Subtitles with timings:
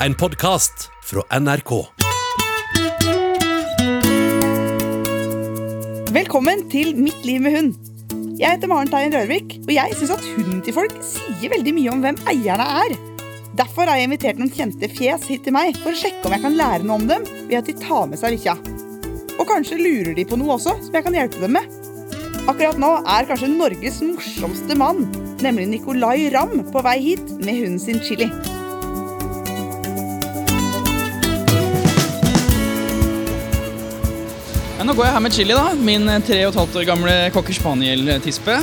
[0.00, 1.70] En podkast fra NRK.
[6.12, 7.70] Velkommen til Mitt liv med hund.
[8.36, 11.94] Jeg heter Maren Teien Rørvik, og jeg syns at hunden til folk sier veldig mye
[11.94, 12.92] om hvem eierne er.
[13.56, 16.44] Derfor har jeg invitert noen kjente fjes hit til meg for å sjekke om jeg
[16.44, 18.58] kan lære noe om dem ved at de tar med seg bikkja.
[19.38, 21.72] Og kanskje lurer de på noe også, som jeg kan hjelpe dem med.
[22.44, 25.06] Akkurat nå er kanskje Norges morsomste mann,
[25.40, 28.28] nemlig Nicolay Ramm, på vei hit med hunden sin Chili.
[34.86, 35.70] Nå går jeg her med Chili, da.
[35.74, 38.54] Min tre og et halvt år gamle cocker spaniel-tispe.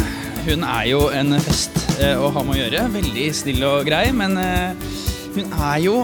[0.45, 2.84] Hun er jo en fest eh, å ha med å gjøre.
[2.94, 4.88] Veldig snill og grei, men eh,
[5.36, 5.98] hun er jo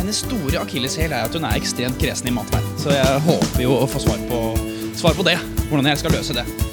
[0.00, 2.66] Hennes store akilleshæl er at hun er ekstremt kresen i matveien.
[2.80, 4.42] Så jeg håper jo å få svar på,
[4.98, 5.38] svar på det.
[5.68, 6.71] Hvordan jeg skal løse det.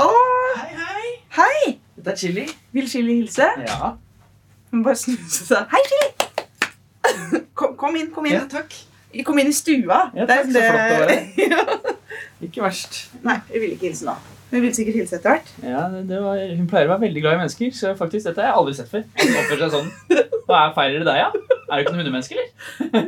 [0.00, 0.16] Hallo!
[0.56, 1.08] Hei, hei.
[1.36, 1.72] Hei!
[1.96, 2.46] Dette er Chili.
[2.72, 3.44] Vil Chili hilse?
[3.66, 3.90] Ja.
[4.70, 5.66] Hun bare snuse seg.
[5.68, 6.06] Hei, Chili!
[7.58, 8.32] Kom, kom inn, kom inn.
[8.38, 8.72] ja, takk.
[9.26, 9.98] Kom inn i stua.
[10.16, 11.16] Ja, Det takk, så flott å være
[11.52, 11.64] ja.
[12.46, 12.96] Ikke verst.
[13.26, 14.14] Nei, jeg vil ikke hilse nå.
[14.54, 15.50] Hun vil sikkert hilse etter hvert.
[15.68, 18.40] Ja, det, det var, Hun pleier å være veldig glad i mennesker, så faktisk, dette
[18.40, 19.04] har jeg aldri sett før.
[19.20, 19.90] Hun oppfører seg sånn.
[20.48, 21.28] Hva er feirer det deg, ja?
[21.68, 22.48] Er du ikke noe hundemenneske, eller?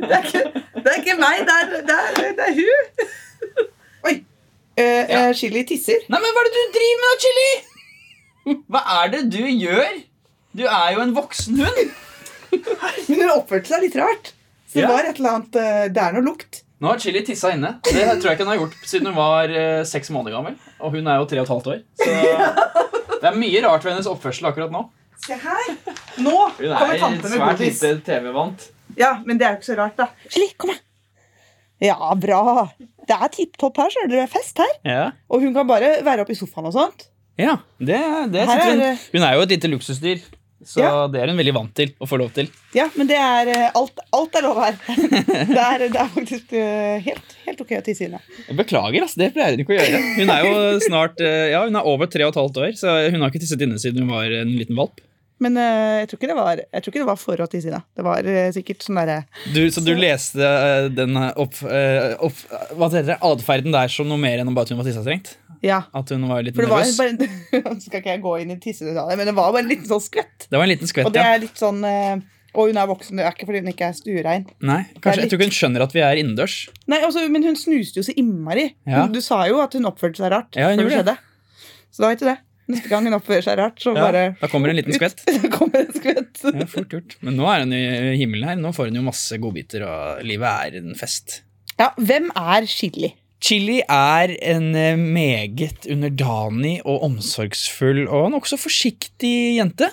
[0.05, 0.43] Det er ikke,
[0.77, 3.17] det er ikke meg, det er, det er, det er hun.
[4.11, 4.15] Oi.
[4.79, 5.21] Uh, Ja.
[5.37, 6.01] Chili tisser.
[6.09, 7.51] Nei, men hva er det du driver med da, Chili?
[8.73, 9.99] Hva er det du gjør?
[10.57, 11.91] Du er jo en voksen hund.
[13.07, 14.33] Men hun oppførte seg litt rart.
[14.69, 14.89] Så det Ja.
[14.91, 16.59] var et eller annet eh, Det er noe lukt.
[16.83, 17.71] Nå har Chili tissa inne.
[17.85, 20.57] Det tror jeg ikke hun har gjort siden hun var eh, seks måneder gammel.
[20.83, 21.79] Og hun er jo tre og et halvt år.
[22.03, 22.09] Så
[23.23, 24.83] det er mye rart ved hennes oppførsel akkurat nå.
[25.23, 25.69] Se her.
[26.19, 27.81] Nå Hun kommer er tante med svært godis.
[27.81, 28.67] lite TV-vant.
[28.99, 30.09] Ja, men det er jo ikke så rart, da.
[30.27, 30.81] Chili, kom her.
[31.83, 32.67] Ja, bra.
[33.09, 34.75] Det er tipp topp her, så er det fest her.
[34.87, 35.03] Ja.
[35.29, 37.09] Og hun kan bare være oppe i sofaen og sånt.
[37.39, 37.97] Ja, det,
[38.31, 39.03] det Her er hun.
[39.15, 40.19] Hun er jo et lite luksusdyr,
[40.63, 40.91] så Ja.
[41.11, 42.47] det er hun veldig vant til å få lov til.
[42.77, 44.77] Ja, men det er eh, alt, alt er lov her.
[45.53, 48.21] Det er, det er faktisk eh, helt, helt ok å tisse inne.
[48.55, 50.03] Beklager, altså, det pleier hun ikke å gjøre.
[50.21, 50.53] Hun er jo
[50.85, 53.41] snart, eh, ja, hun er over tre og et halvt år, så hun har ikke
[53.43, 55.01] tisset inne siden hun var en liten valp.
[55.43, 57.79] Men uh, jeg, tror ikke det var, jeg tror ikke det var forhold til Sina.
[57.97, 59.19] Det var uh, sikkert sånn derre
[59.73, 62.43] så du leste uh, den opp, opp,
[62.77, 65.35] hva heter det, atferden der som noe mer enn om bare at hun var tissestrengt?
[65.63, 65.83] Ja.
[65.95, 66.93] At hun var litt nervøs?
[66.99, 69.89] var bare skal ikke jeg gå inn i tissedetaljer, men det var bare en liten
[69.89, 70.47] sånn skvett.
[70.47, 73.25] Det var en liten skvett, Og det er litt sånn Og hun er voksen, det
[73.25, 74.47] er ikke fordi hun ikke er stuerein.
[74.61, 76.57] Nei, kanskje, jeg tror ikke hun skjønner at vi er innendørs.
[76.91, 78.69] Nei, altså, Men hun snuste jo så innmari.
[78.89, 79.07] Ja.
[79.09, 80.59] Du sa jo at hun oppførte seg rart.
[80.59, 81.19] Ja, hun gjorde det.
[81.93, 82.37] Så da vet du det.
[82.71, 85.23] Neste gang hun oppfører seg rart, så Ja, bare da kommer en liten skvett.
[85.43, 86.43] Da kommer en skvett.
[86.47, 87.17] Ja, fort gjort.
[87.25, 87.81] Men nå er hun i
[88.21, 88.61] himmelen her.
[88.61, 91.41] Nå får hun jo masse godbiter, og livet er en fest.
[91.79, 93.11] Ja, hvem er Chili?
[93.43, 99.89] Chili er en eh, meget underdanig og omsorgsfull og nokså forsiktig jente.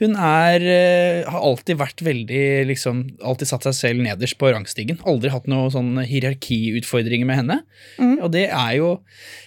[0.00, 5.00] Hun er, eh, har alltid vært veldig liksom, Alltid satt seg selv nederst på rangstigen.
[5.08, 7.58] Aldri hatt noen sånn hierarkiutfordringer med henne.
[7.96, 8.18] Mm.
[8.20, 8.90] Og det er jo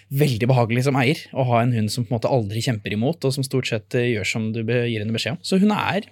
[0.10, 3.22] veldig behagelig som eier å ha en hund som på en måte aldri kjemper imot,
[3.28, 5.44] og som stort sett eh, gjør som du gir henne beskjed om.
[5.46, 6.10] Så hun er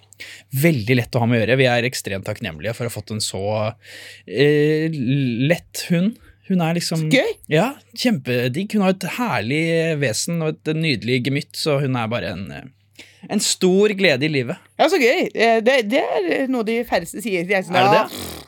[0.54, 1.58] veldig lett å ha med å gjøre.
[1.58, 3.44] Vi er ekstremt takknemlige for å ha fått en så
[4.30, 4.86] eh,
[5.50, 6.18] lett hund.
[6.48, 7.34] Hun er liksom Gøy!
[7.52, 8.72] ja, kjempedigg.
[8.72, 9.64] Hun har et herlig
[10.00, 12.46] vesen og et nydelig gemytt, så hun er bare en,
[13.28, 14.56] en stor glede i livet.
[14.78, 15.28] Ja, så gøy.
[15.34, 17.46] Eh, Det, det er noe de færreste sier.
[17.48, 18.44] De er sånn, Er det ja, pff,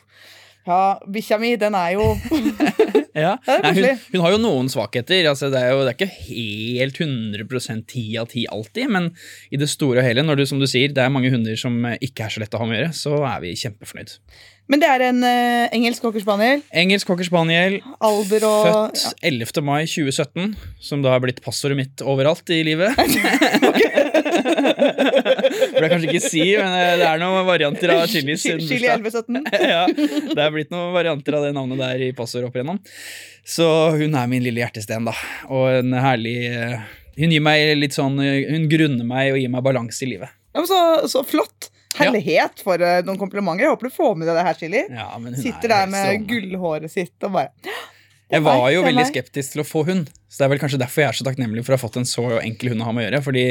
[0.67, 2.03] Ja, bikkja mi, den er jo
[3.17, 3.33] Ja.
[3.49, 5.25] er Nei, hun, hun har jo noen svakheter.
[5.27, 9.09] Altså, det, er jo, det er ikke helt 100 ti av ti alltid, men
[9.51, 11.75] i det store og hele, når du, som du sier, det er mange hunder som
[11.99, 14.15] ikke er så lett å ha med å gjøre, så er vi kjempefornøyd.
[14.71, 16.61] Men det er en eh, engelsk cocker spaniel.
[16.71, 18.61] Engelsk cocker spaniel, Alder og
[18.95, 19.63] født 11.
[19.67, 22.95] mai 2017, som da har blitt passordet mitt overalt i livet.
[25.71, 28.87] Burde jeg kanskje ikke si, men eh, det er noen varianter av Chilis sin Chili
[29.03, 29.27] bursdag.
[29.27, 29.43] 1117.
[29.73, 29.83] ja,
[30.31, 32.79] det er blitt noen varianter av det navnet der i passord opp igjennom.
[33.43, 33.67] Så
[33.97, 35.15] hun er min lille hjertesten, da.
[35.51, 36.77] Og en herlig eh,
[37.19, 40.31] Hun gir meg litt sånn eh, Hun grunner meg og gir meg balanse i livet.
[40.51, 40.79] Ja, men så,
[41.11, 41.60] så flott.
[41.99, 43.65] Herlighet for eh, noen komplimenter.
[43.65, 44.83] Jeg håper du får med deg det her, Chili.
[44.89, 45.09] Ja,
[45.41, 46.27] Sitter er der med sånn.
[46.31, 47.49] gullhåret sitt og bare
[48.31, 51.01] Jeg var jo veldig skeptisk til å få hund, så det er vel kanskje derfor
[51.03, 53.03] jeg er så takknemlig for å ha fått en så enkel hund å ha med
[53.03, 53.23] å gjøre.
[53.25, 53.43] Fordi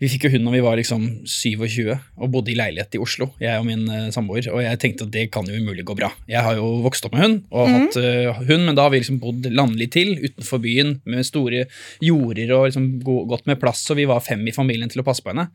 [0.00, 3.26] vi fikk jo hund når vi var liksom 27 og bodde i leilighet i Oslo,
[3.42, 6.08] jeg og min eh, samboer, og jeg tenkte at det kan jo umulig gå bra.
[6.30, 7.74] Jeg har jo vokst opp med hund og Mhm.
[7.82, 11.66] hatt uh, hund, men da har vi liksom bodd landlig til, utenfor byen, med store
[12.00, 15.04] jorder og liksom go- godt med plass, og vi var fem i familien til å
[15.04, 15.50] passe på henne.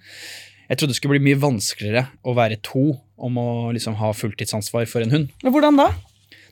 [0.69, 2.93] Jeg trodde det skulle bli mye vanskeligere å være to
[3.23, 5.31] om å liksom ha fulltidsansvar for en hund.
[5.43, 5.91] Men Hvordan da?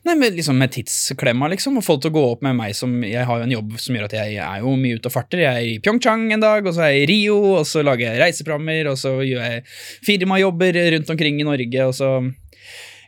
[0.02, 1.76] Nei, med, liksom med tidsklemma, liksom.
[1.78, 3.76] Og få det til å gå opp med meg som Jeg har jo en jobb
[3.78, 5.44] som gjør at jeg er jo mye ute og farter.
[5.44, 8.08] Jeg er i Pyeongchang en dag, og så er jeg i Rio, og så lager
[8.08, 9.62] jeg reiseprogrammer, og så gjør jeg
[10.08, 12.10] firmajobber rundt omkring i Norge, og så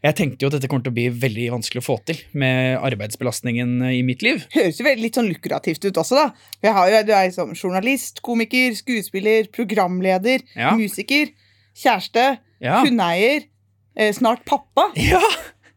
[0.05, 2.77] Jeg tenkte jo at dette kommer til å bli veldig vanskelig å få til med
[2.85, 4.43] arbeidsbelastningen i mitt liv.
[4.53, 6.27] Høres jo litt sånn lukrativt ut også, da.
[6.67, 6.75] Jo,
[7.09, 10.75] du er liksom journalist, komiker, skuespiller, programleder, Ja.
[10.77, 11.33] musiker,
[11.75, 12.83] kjæreste, Ja.
[12.85, 13.47] hundeeier,
[13.97, 14.93] eh, snart pappa.
[14.97, 15.21] Ja,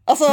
[0.08, 0.28] Altså,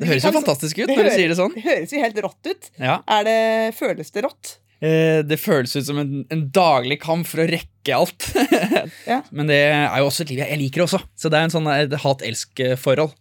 [0.00, 1.52] Det høres jo fantastisk ut når du sier det sånn.
[1.54, 2.70] Det høres jo helt rått ut.
[2.80, 2.96] ja.
[3.06, 4.56] Er det, føles det rått?
[4.82, 8.30] Eh, Det føles ut som en, en daglig kamp for å rekke alt.
[9.08, 9.18] Ja.
[9.36, 11.66] Men det er jo også et liv jeg liker også, så det er en sånn
[12.00, 13.12] hat-elsk-forhold.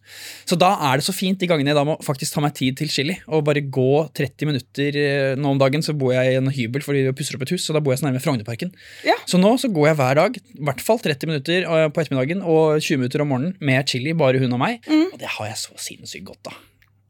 [0.47, 2.77] Så da er det så fint de gangene jeg da må faktisk ta meg tid
[2.79, 6.39] til chili, og bare gå 30 minutter eh, Nå om dagen så bor jeg i
[6.39, 8.73] en hybel fordi vi pusser opp et hus, så da bor jeg så nærme Frognerparken.
[9.07, 9.15] Ja.
[9.29, 12.43] Så nå så går jeg hver dag, i hvert fall 30 minutter eh, på ettermiddagen
[12.43, 15.09] og 20 minutter om morgenen med chili, bare hun og meg, Mm.
[15.13, 16.59] og det har jeg så sinnssykt godt av.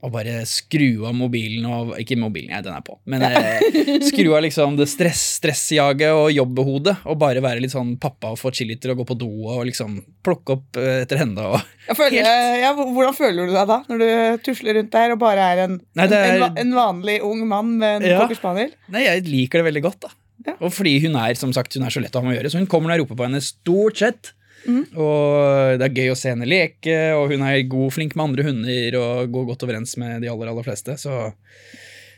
[0.04, 2.98] Å bare skru av mobilen og Ikke mobilen, jeg, den er på.
[3.08, 3.62] Men eh,
[4.04, 6.98] skru av liksom det stress, stressjaget og jobbehodet.
[7.08, 10.02] og bare være litt sånn pappa og få chiliter og gå på do og liksom
[10.26, 11.46] plukke opp eh, etter henne.
[11.56, 12.28] Og føler,
[12.60, 15.80] ja, hvordan føler du deg da, når du tusler rundt der og bare er en,
[15.96, 18.20] Nei, er- en, en vanlig ung mann med en Ja.
[18.26, 18.76] cocker spaniel?
[18.92, 20.12] Nei, jeg liker det veldig godt, da.
[20.44, 20.58] Ja.
[20.60, 22.52] Og fordi hun er som sagt, hun er så lett å ha med å gjøre,
[22.52, 24.34] så hun kommer når jeg roper på henne stort sett.
[24.66, 24.84] Mhm.
[24.98, 28.46] Og det er gøy å se henne leke, og hun er god, flink med andre
[28.48, 30.96] hunder og går godt overens med de aller, aller fleste.
[31.02, 31.34] Så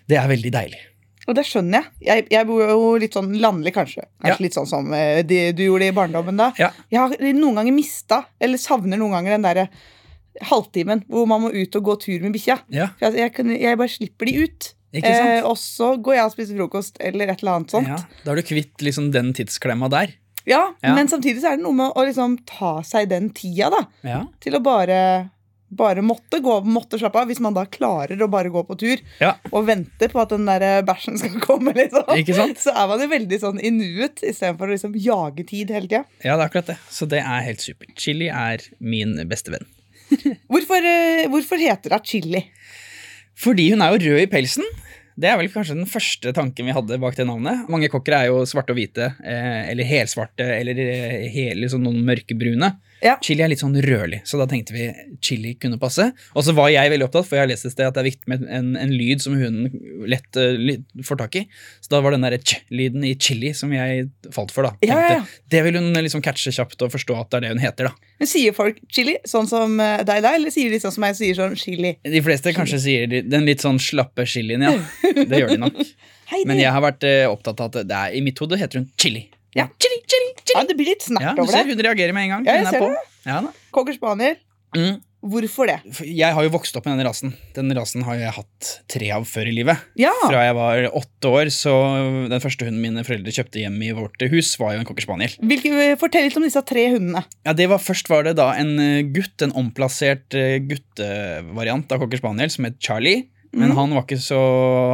[0.10, 0.82] det er veldig deilig.
[1.26, 1.90] Og det skjønner jeg.
[2.06, 2.26] jeg.
[2.36, 4.04] Jeg bor jo litt sånn landlig, kanskje.
[4.22, 4.44] Kanskje Ja.
[4.46, 6.52] litt sånn som eh, de, du gjorde i barndommen da.
[6.62, 6.70] Ja.
[6.94, 9.68] Jeg har noen ganger mista, eller savner noen ganger den derre
[10.46, 12.60] halvtimen hvor man må ut og gå tur med bikkja.
[12.70, 14.72] Ja, Jeg, jeg, jeg bare slipper de ut.
[14.96, 17.90] Eh, og så går jeg og spiser frokost eller et eller annet sånt.
[17.90, 20.14] Ja, da er du kvitt liksom den tidsklemma der.
[20.46, 20.94] Ja, Ja.
[20.96, 23.86] Men samtidig så er det noe med å liksom ta seg den tida, da.
[24.04, 25.30] Ja, Til å bare
[25.76, 27.28] bare måtte gå, måtte slappe av.
[27.28, 29.34] Hvis man da klarer å bare gå på tur Ja.
[29.52, 32.06] og vente på at den der bæsjen skal komme, liksom.
[32.56, 36.06] Så er man jo veldig sånn i nuet istedenfor å liksom jage tid hele tida.
[36.24, 36.78] ja, det er akkurat det.
[36.90, 37.92] Så det er helt supert.
[37.98, 39.66] Chili er min beste venn.
[40.48, 42.44] Hvorfor, eh, hvorfor heter det chili?
[43.36, 44.64] Fordi hun er jo rød i pelsen.
[45.16, 47.70] Det er vel kanskje den første tanken vi hadde bak det navnet.
[47.72, 52.02] Mange kokker er jo svarte og hvite, eh, eller helsvarte, eller eh, hele sånn noen
[52.08, 52.74] mørkebrune.
[53.06, 53.16] Ja.
[53.22, 54.88] Chili er litt sånn rødlig, så da tenkte vi
[55.24, 56.08] chili kunne passe.
[56.34, 58.08] Og så var jeg veldig opptatt, for jeg har lest et sted at det er
[58.10, 59.70] viktig med en, en lyd som hunden
[60.10, 61.44] lett uh, får tak i.
[61.86, 64.74] Så da var den derre ch-lyden i chili som jeg falt for, da.
[64.86, 65.22] Ja, ja.
[65.52, 68.12] Det vil hun liksom catche kjapt og forstå at det er det hun heter, da.
[68.20, 71.20] Men Sier folk chili sånn som eh, deg, da, eller sier de sånn som jeg
[71.20, 71.96] sier sånn chili?
[72.02, 74.74] De fleste kanskje sier den litt sånn slappe chilien, ja.
[75.30, 75.80] Det gjør de nok.
[76.32, 76.42] Hei.
[76.50, 78.90] Men jeg har vært eh, opptatt av at det er, i mitt hode heter hun
[78.98, 79.28] chili.
[79.56, 79.70] Ja.
[79.80, 80.56] Chili, chili, chili.
[80.60, 81.66] ja, det blir litt snert Ja, over det.
[81.72, 82.46] hun reagerer med en gang.
[82.48, 82.90] Ja, jeg er ser på.
[82.92, 83.04] det.
[83.32, 83.42] Ja.
[83.72, 84.36] Cocker spaniel.
[84.76, 84.98] Mm.
[85.26, 85.80] Hvorfor det?
[86.06, 87.32] Jeg har jo vokst opp med denne rasen.
[87.56, 89.80] Den rasen har jeg hatt tre av før i livet.
[89.98, 91.72] Ja, Fra jeg var åtte år, så
[92.30, 95.34] den første hunden mine foreldre kjøpte hjem i vårt hus, var jo en cocker spaniel.
[95.42, 97.24] Hvilke, Fortell litt om disse tre hundene.
[97.48, 98.76] Ja, det var Først var det da en
[99.16, 103.26] gutt, en omplassert eh, guttevariant av cocker spaniel, som het Charlie.
[103.56, 103.76] Men Mhm.
[103.78, 104.38] han var ikke så,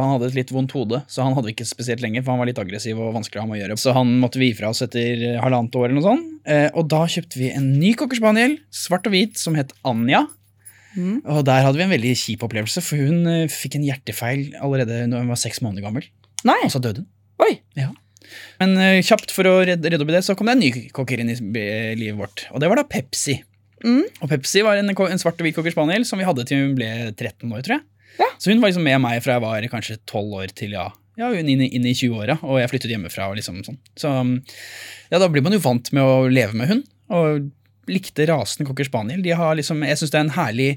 [0.00, 2.22] han hadde et litt vondt hode, så han hadde vi ikke spesielt lenge.
[2.22, 3.78] For han var litt aggressiv og vanskelig å ha med å gjøre.
[3.82, 5.88] Så han måtte vi gi fra oss etter halvannet år.
[5.90, 6.28] eller noe sånt.
[6.46, 10.26] Eh, og da kjøpte vi en ny cocker spaniel, svart og hvit, som het Anja.
[10.96, 11.22] Mm.
[11.24, 15.06] Og der hadde vi en veldig kjip opplevelse, for hun eh, fikk en hjertefeil allerede
[15.08, 16.04] når hun var seks måneder gammel.
[16.44, 17.06] Nei, Og så døde hun.
[17.40, 17.60] oi.
[17.76, 17.88] Ja.
[18.60, 20.88] Men eh, kjapt for å redde, redde opp i det, så kom det en ny
[20.92, 21.34] cocker inn i
[21.98, 22.46] livet vårt.
[22.52, 23.40] Og det var da Pepsi.
[23.82, 24.04] Mm.
[24.22, 26.76] Og Pepsi var en, en svart og hvit cocker spaniel som vi hadde til hun
[26.76, 27.82] ble 13 år, tror jeg.
[28.18, 28.28] Ja.
[28.38, 30.88] Så hun var liksom med meg fra jeg var kanskje 12 år til ja,
[31.18, 33.28] ja hun inn, i- inn i 20-åra, og jeg flyttet hjemmefra.
[33.30, 33.78] og liksom sånn.
[33.96, 34.34] Så um,
[35.10, 36.84] ja, da blir man jo vant med å leve med hund.
[37.12, 37.50] og
[37.90, 39.22] likte rasen cocker spaniel.
[39.24, 40.68] De har liksom, jeg syns det er en herlig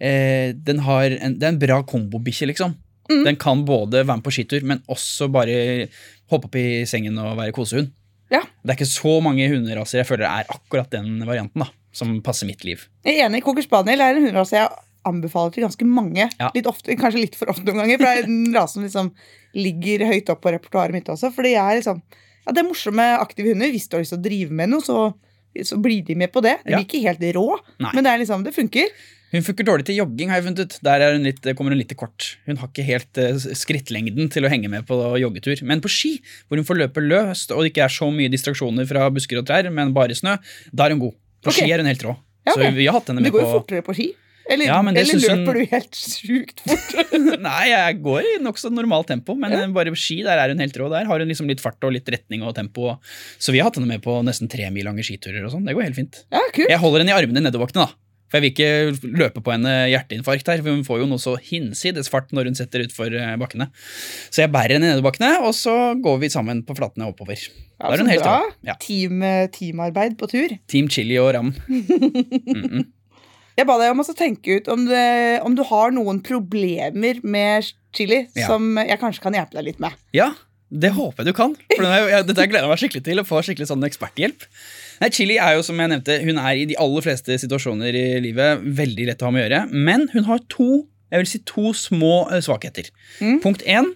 [0.00, 2.72] eh, den har en, Det er en bra kombobikkje, liksom.
[3.10, 3.20] Mm.
[3.26, 5.88] Den kan både være med på skitur, men også bare
[6.32, 7.90] hoppe opp i sengen og være kosehund.
[8.32, 8.40] Ja.
[8.64, 12.48] Det er ikke så mange hunderaser jeg føler er akkurat den varianten da, som passer
[12.48, 12.86] mitt liv.
[13.04, 13.42] Jeg er enig.
[13.44, 14.72] Cocker spaniel er en hunderase jeg
[15.08, 16.28] anbefaler til ganske mange.
[16.40, 16.50] Ja.
[16.56, 19.10] Litt ofte, kanskje litt for ofte noen ganger, for det er en rase som liksom
[19.54, 21.30] ligger høyt opp på repertoaret mitt også.
[21.34, 22.02] For er liksom
[22.44, 23.72] ja, Det er morsomme, aktive hunder.
[23.72, 25.10] Hvis du har lyst til å drive med noe, så,
[25.64, 26.58] så blir de med på det.
[26.66, 26.80] De Ja.
[26.84, 27.92] ikke helt rå, Nei.
[27.94, 28.90] men det er liksom, det funker.
[29.34, 30.74] Hun funker dårlig til jogging, har jeg funnet ut.
[30.86, 32.36] Der er hun litt, kommer hun litt til kort.
[32.46, 35.58] Hun har ikke helt eh, skrittlengden til å henge med på joggetur.
[35.66, 36.12] Men på ski,
[36.46, 39.48] hvor hun får løpe løst, og det ikke er så mye distraksjoner fra busker og
[39.48, 40.36] trær, men bare snø,
[40.70, 41.16] da er hun god.
[41.42, 41.64] På okay.
[41.64, 42.14] ski er hun helt rå.
[42.44, 44.12] Ja, Så vi har hatt henne med på det går jo på fortere på ski.
[44.50, 47.14] Eller, Ja, eller løper hun- du helt sjukt fort?
[47.48, 49.66] Nei, jeg går i nokså normalt tempo, men Ja.
[49.72, 50.90] bare på ski der er hun helt rå.
[50.92, 52.98] Der har hun liksom litt fart og litt retning og tempo.
[53.40, 55.64] Så vi har hatt henne med på nesten tre mil lange skiturer og sånn.
[55.64, 56.24] Det går helt fint.
[56.30, 56.68] Ja, kult.
[56.68, 58.00] Jeg holder henne i armene i nedoverbakkene, da.
[58.32, 61.36] For jeg vil ikke løpe på henne hjerteinfarkt her, for hun får jo noe så
[61.38, 63.68] hinsides fart når hun setter utfor eh, bakkene.
[64.32, 67.38] Så jeg bærer henne i bakkene, og så går vi sammen på flatene oppover.
[67.78, 68.40] Da er hun helt bra.
[68.66, 68.74] Ja.
[68.82, 70.56] Team, eh, teamarbeid på tur.
[70.66, 71.52] Team Chili og Ram.
[71.68, 72.84] Mm-mm.
[73.54, 75.04] Jeg ba deg om å tenke ut om, det,
[75.46, 78.48] om du har noen problemer med chili Ja.
[78.50, 79.94] som jeg kanskje kan hjelpe deg litt med.
[80.16, 80.32] Ja,
[80.74, 81.54] det håper jeg du kan.
[81.70, 84.46] For denne, jeg, dette gleder jeg meg skikkelig til, å få skikkelig sånn eksperthjelp.
[85.02, 88.06] Nei, Chili er jo, som jeg nevnte, hun er i de aller fleste situasjoner i
[88.24, 90.70] livet veldig lett å ha med å gjøre, men hun har to,
[91.14, 92.90] jeg vil si to små eh, svakheter.
[93.22, 93.38] Mm.
[93.44, 93.92] Punkt én,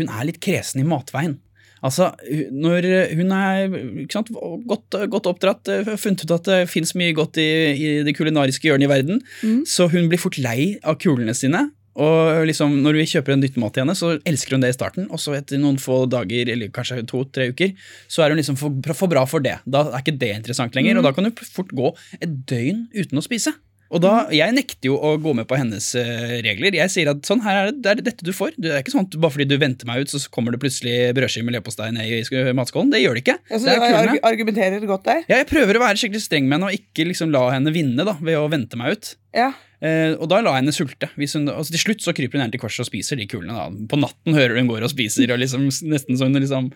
[0.00, 1.36] hun er litt kresen i matveien.
[1.84, 2.10] Altså,
[2.56, 2.86] når
[3.18, 3.74] hun er
[4.12, 4.30] sant,
[4.66, 8.64] godt, godt oppdratt, eh, funnet ut at det fins mye godt i, i det kulinariske
[8.70, 9.64] hjørnet i verden, Mm.
[9.68, 11.70] så hun blir fort lei av kulene sine.
[11.96, 14.76] Og liksom, når vi kjøper en nytt mat til henne, så elsker hun det i
[14.76, 17.72] starten, og så etter noen få dager, eller kanskje to-tre uker,
[18.08, 19.54] så er hun liksom for, for bra for det.
[19.64, 23.16] Da er ikke det interessant lenger, og da kan hun fort gå et døgn uten
[23.16, 23.54] å spise.
[23.94, 26.74] Og da, Jeg nekter jo å gå med på hennes eh, regler.
[26.78, 28.56] Jeg sier at sånn, her er det, det er dette du får.
[28.58, 30.96] Det er ikke sånn at Bare fordi du venter meg ut, så kommer det plutselig
[31.16, 32.90] brødskive med leverpostei ned i matskålen.
[32.94, 33.38] Det gjør det ikke.
[33.50, 35.22] Altså, det arg argumenterer godt der.
[35.30, 38.06] Ja, jeg prøver å være skikkelig streng med henne og ikke liksom la henne vinne
[38.08, 39.14] da, ved å vente meg ut.
[39.36, 39.52] Ja.
[39.84, 41.10] Eh, og da la jeg henne sulte.
[41.16, 43.56] Hun, altså til slutt så kryper hun gjerne til korset og spiser de kulene.
[43.56, 43.86] Da.
[43.90, 46.72] På natten hører hun går og spiser, og liksom, nesten så hun liksom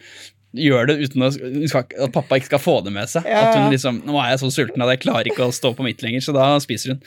[0.56, 3.28] gjør det uten å, at pappa ikke skal få det med seg.
[3.28, 3.44] Ja.
[3.46, 5.86] At hun liksom, Nå er jeg så sulten at jeg klarer ikke å stå på
[5.86, 7.04] mitt lenger, så da spiser hun.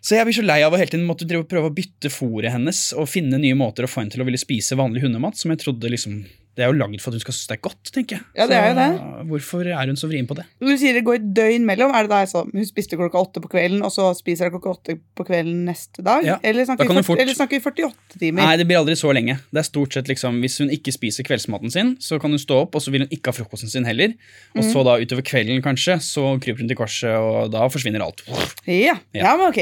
[0.00, 2.86] Så jeg blir så lei av å hele tiden måtte prøve å bytte fôret hennes
[2.96, 5.60] og finne nye måter å få henne til å ville spise vanlig hundemat, som jeg
[5.60, 6.22] trodde liksom
[6.60, 8.24] Det er jo lagd for at hun skal synes det er godt, tenker jeg.
[8.36, 10.44] Ja, det er jo så hvorfor er hun så vrien på det?
[10.60, 13.22] Når du sier det går et døgn mellom, er det da altså, hun spiste klokka
[13.24, 16.20] åtte på kvelden, og så spiser hun klokka åtte på kvelden neste dag?
[16.26, 18.42] Ja, Eller, da snakker kan vi fort- eller snakker vi 48 timer?
[18.44, 19.38] Nei, det blir aldri så lenge.
[19.50, 22.60] Det er stort sett liksom, Hvis hun ikke spiser kveldsmaten sin, så kan hun stå
[22.66, 24.12] opp, og så vil hun ikke ha frokosten sin heller.
[24.54, 24.70] Og Mm.
[24.72, 28.20] så da utover kvelden, kanskje, så kryper hun til korset, og da forsvinner alt.
[28.66, 29.24] Ja, Ja.
[29.24, 29.58] ja men ok.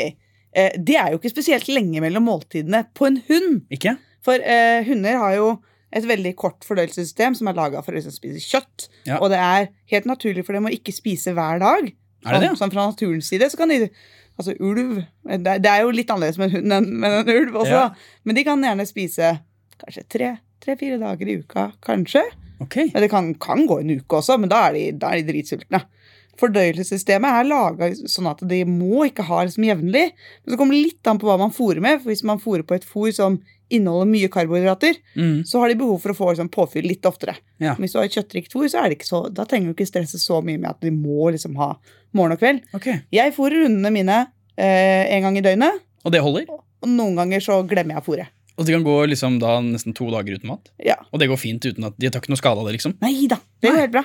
[0.57, 3.62] Eh, det er jo ikke spesielt lenge mellom måltidene på en hund.
[3.71, 3.97] Ikke?
[4.25, 5.49] For eh, hunder har jo
[5.92, 8.88] et veldig kort fordøyelsessystem som er laga for å liksom spise kjøtt.
[9.09, 9.18] Ja.
[9.23, 11.92] Og det er helt naturlig for dem å ikke spise hver dag.
[12.26, 12.54] Er det det?
[12.59, 13.88] Sånn, fra naturens side så kan de
[14.38, 17.73] Altså ulv Det er, jo litt annerledes med en hund enn med en ulv også,
[17.75, 17.88] Ja.
[18.23, 19.33] men de kan gjerne spise
[19.83, 22.23] kanskje tre- tre-fire dager i uka, kanskje.
[22.62, 22.87] Okay.
[22.95, 25.33] Men det kan, kan gå en uke også, men da er de, da er de
[25.33, 25.80] dritsultne.
[26.38, 30.12] Fordøyelsessystemet er laga sånn at de må ikke ha liksom jevnlig.
[30.45, 31.99] Men så kommer det litt an på hva man fôrer med.
[32.02, 35.44] For hvis man fôrer på et fôr som inneholder mye karbohydrater, Mm.
[35.46, 37.34] så har de behov for å få liksom, påfyll litt oftere.
[37.60, 37.75] Ja.
[37.75, 39.88] Hvis du har et kjøttrikt fôr, så er det ikke så, da trenger du ikke
[39.90, 41.75] stresse så mye med at de må liksom, ha
[42.14, 42.62] morgen og kveld.
[42.75, 43.00] Okay.
[43.12, 44.18] Jeg fôrer hundene mine
[44.56, 46.46] eh, en gang i døgnet, Og det holder?
[46.48, 48.26] og noen ganger så glemmer jeg å fôre.
[48.58, 50.70] Og de kan gå liksom da nesten to dager uten mat?
[50.82, 50.96] Ja.
[51.12, 52.96] Og det går fint uten at de tar ikke noe skade av det, liksom?
[53.04, 54.02] Nei da, det går helt bra.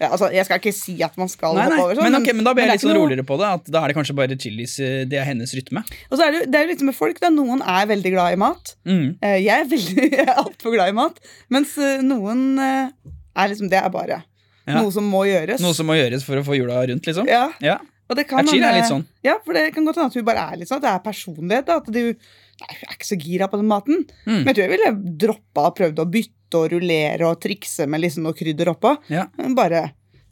[0.00, 2.22] Ja, altså, jeg skal ikke si at man skal Nei, nei, hoppe over sånn, men,
[2.22, 3.48] okay, men da blir jeg litt sånn noe- roligere på det.
[3.58, 5.82] At da er det kanskje bare chilis eh, Det er hennes rytme.
[6.10, 7.28] Og så er det, det er jo litt med folk, da.
[7.34, 8.72] Noen er veldig glad i mat.
[8.88, 9.18] Mm.
[9.20, 11.20] Eh, Jeg er veldig altfor glad i mat.
[11.52, 14.22] Mens eh, noen er liksom Det er bare
[14.70, 14.80] Ja.
[14.80, 15.60] noe som må gjøres.
[15.60, 17.26] Noe som må gjøres for å få hjula rundt, liksom?
[17.28, 17.78] ja, Ja.
[18.08, 19.04] og det kan Ja, chili er litt sånn.
[19.24, 20.80] Ja, for det kan godt hende at hun bare er litt sånn.
[20.80, 21.66] At det er personlighet.
[21.66, 22.14] Da, at du
[22.60, 24.02] Nei, hun er ikke så gira på den maten.
[24.26, 24.42] Mm.
[24.44, 28.02] Men jeg tror jeg ville droppa og prøvd å bytte og rullere og trikse med
[28.02, 28.96] liksom noe krydder oppå.
[29.12, 29.26] Ja.
[29.56, 29.86] Bare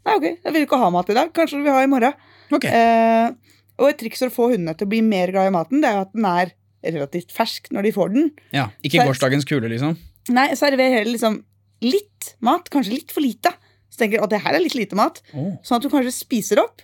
[0.09, 1.31] Nei, ok, jeg vil ikke ha mat i dag.
[1.37, 2.15] Kanskje du vil ha i morgen.
[2.55, 2.71] Okay.
[2.73, 5.83] Eh, og et triks for å få hundene til å bli mer glad i maten,
[5.83, 6.53] det er jo at den er
[6.95, 8.31] relativt fersk når de får den.
[8.57, 8.69] Ja.
[8.83, 9.99] Ikke Så- gårsdagens kule, liksom?
[10.33, 11.43] Nei, server heller liksom
[11.83, 13.53] litt mat, kanskje litt for lite.
[13.93, 15.59] Så tenker jeg at det her er litt lite mat, Oh.
[15.63, 16.81] sånn at du kanskje spiser opp.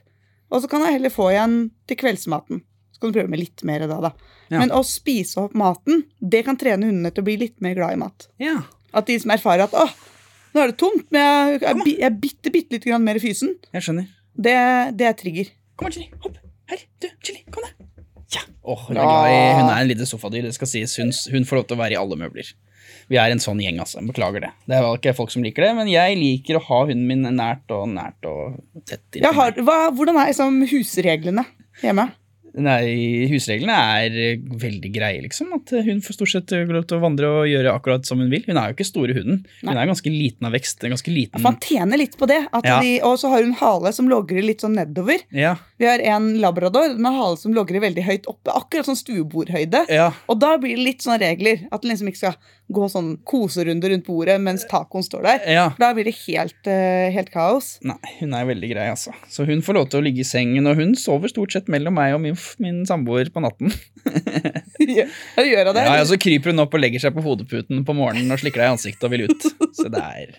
[0.53, 2.61] Og så kan jeg heller få igjen til kveldsmaten.
[3.05, 4.11] Kan du prøve med litt mer da, da.
[4.49, 4.63] Ja.
[4.63, 7.97] Men å spise opp maten, det kan trene hundene til å bli litt mer glad
[7.97, 8.29] i mat.
[8.41, 8.63] Ja.
[8.97, 9.93] At de som erfarer at åh,
[10.55, 13.57] nå er det tomt, men jeg jeg jeg er bitte, bitte litt grann mer fysen,
[13.75, 14.09] Jeg skjønner.
[14.37, 14.57] det,
[14.97, 15.53] det er trigger.
[15.77, 16.11] Kom her, Chili.
[16.23, 16.37] Hopp.
[16.71, 16.85] Her.
[17.03, 17.43] Du, Chili.
[17.51, 17.89] Kom deg.
[18.35, 18.43] Ja.
[18.63, 20.47] Oh, hun, er i, hun er en liten sofadyr.
[20.47, 20.95] Det skal sies.
[20.99, 22.55] Hun, hun får lov til å være i alle møbler.
[23.11, 24.03] Vi er en sånn gjeng, altså.
[24.07, 24.51] Beklager det.
[24.69, 27.27] Det er vel ikke folk som liker det, men jeg liker å ha hunden min
[27.37, 31.45] nært og nært og tett har, hva, hvordan er liksom husreglene
[31.83, 32.09] hjemme?
[32.55, 35.49] Nei, husreglene er eh, veldig greie, liksom.
[35.57, 38.21] At eh, hun får stort sett eh, lov til å vandre og gjøre akkurat som
[38.23, 38.45] hun vil.
[38.47, 39.41] Hun er jo ikke store hunden.
[39.65, 39.75] Hun Nei.
[39.83, 40.85] er ganske liten av vekst.
[40.87, 42.39] En ganske liten For han tjener litt på det.
[42.55, 42.79] At Ja.
[42.85, 45.19] de, og så har hun hale som logrer litt sånn nedover.
[45.35, 45.57] Ja.
[45.77, 48.53] Vi har en labrador med hale som logrer veldig høyt oppe.
[48.55, 49.85] Akkurat sånn stuebordhøyde.
[49.91, 50.13] ja.
[50.31, 51.65] Og da blir det litt sånne regler.
[51.75, 52.37] At den liksom ikke skal
[52.75, 55.43] gå sånn koserunde rundt bordet mens tacoen står der.
[55.51, 55.65] Ja.
[55.81, 57.75] Da blir det helt, eh, helt kaos.
[57.85, 59.13] Nei, hun er veldig grei, altså.
[59.29, 61.99] Så hun får lov til å ligge i sengen, og hun sover stort sett mellom
[61.99, 63.75] meg og min, min samboer på natten.
[64.79, 65.09] ja,
[65.43, 65.85] gjør hun det.
[65.85, 68.63] Ja, ja, Så kryper hun opp og legger seg på hodeputen på morgenen og slikker
[68.63, 69.51] deg i ansiktet og vil ut.
[69.75, 70.39] Så det er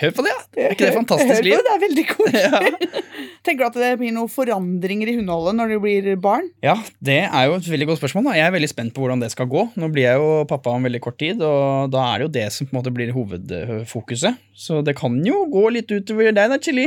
[0.00, 0.40] Hør på det, ja!
[0.64, 1.54] Er ikke det Hør fantastisk på liv?
[1.54, 2.42] Det, det er veldig koselig.
[2.44, 3.00] Ja.
[3.44, 6.46] Tenker du at det blir noen forandringer i hundeholdet når du blir barn?
[6.64, 8.28] ja, det er jo et veldig godt spørsmål.
[8.30, 8.36] da.
[8.38, 9.66] Jeg er veldig spent på hvordan det skal gå.
[9.76, 12.46] Nå blir jeg jo pappa om veldig kort tid, og da er det jo det
[12.54, 14.38] som på en måte blir hovedfokuset.
[14.56, 16.86] Så det kan jo gå litt utover deg da, Chili.